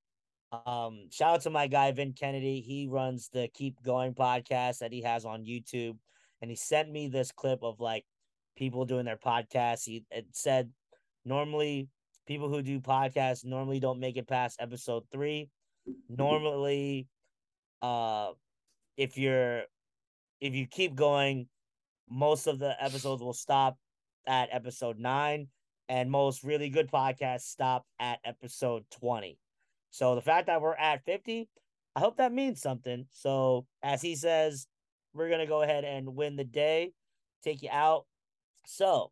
[0.52, 2.62] Um, shout out to my guy Vin Kennedy.
[2.62, 5.98] He runs the Keep Going podcast that he has on YouTube.
[6.42, 8.06] And he sent me this clip of like
[8.56, 9.86] people doing their podcasts.
[9.86, 10.70] He it said
[11.26, 11.90] normally
[12.28, 15.50] people who do podcasts normally don't make it past episode three.
[16.08, 17.08] Normally,
[17.82, 18.30] uh
[18.96, 19.64] if you're
[20.40, 21.48] if you keep going,
[22.08, 23.78] most of the episodes will stop
[24.28, 25.48] at episode nine,
[25.90, 29.38] and most really good podcasts stop at episode 20.
[29.90, 31.48] So the fact that we're at 50,
[31.96, 33.06] I hope that means something.
[33.12, 34.68] So, as he says,
[35.14, 36.92] we're going to go ahead and win the day,
[37.44, 38.06] take you out.
[38.66, 39.12] So,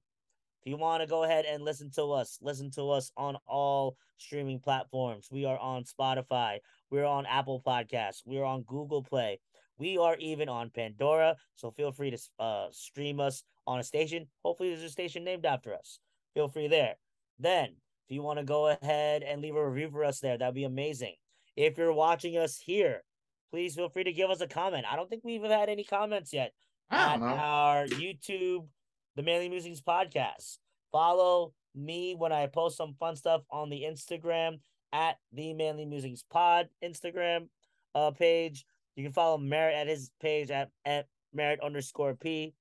[0.62, 3.96] if you want to go ahead and listen to us, listen to us on all
[4.18, 5.30] streaming platforms.
[5.32, 6.60] We are on Spotify,
[6.90, 9.40] we're on Apple Podcasts, we're on Google Play,
[9.78, 14.28] we are even on Pandora, so feel free to uh, stream us on a station.
[14.44, 16.00] Hopefully, there's a station named after us.
[16.34, 16.96] Feel free there.
[17.40, 17.76] Then,
[18.08, 20.64] if you want to go ahead and leave a review for us there, that'd be
[20.64, 21.16] amazing.
[21.56, 23.04] If you're watching us here,
[23.52, 24.86] please feel free to give us a comment.
[24.90, 26.54] I don't think we've had any comments yet
[26.92, 27.28] at know.
[27.28, 28.68] our YouTube,
[29.16, 30.58] the Manly Musings podcast.
[30.92, 34.60] Follow me when I post some fun stuff on the Instagram
[34.92, 37.48] at the Manly Musings Pod Instagram
[37.96, 38.66] uh, page.
[38.96, 42.54] You can follow Merritt at his page at, at Merritt underscore P.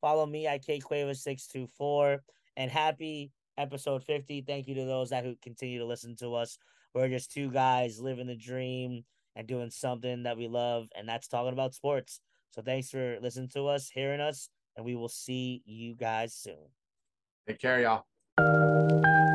[0.00, 2.18] Follow me at K Quava624.
[2.56, 4.42] And happy episode 50.
[4.42, 6.58] Thank you to those that who continue to listen to us.
[6.94, 9.04] We're just two guys living the dream
[9.36, 12.20] and doing something that we love, and that's talking about sports.
[12.50, 16.56] So thanks for listening to us, hearing us, and we will see you guys soon.
[17.46, 19.27] Take care, y'all.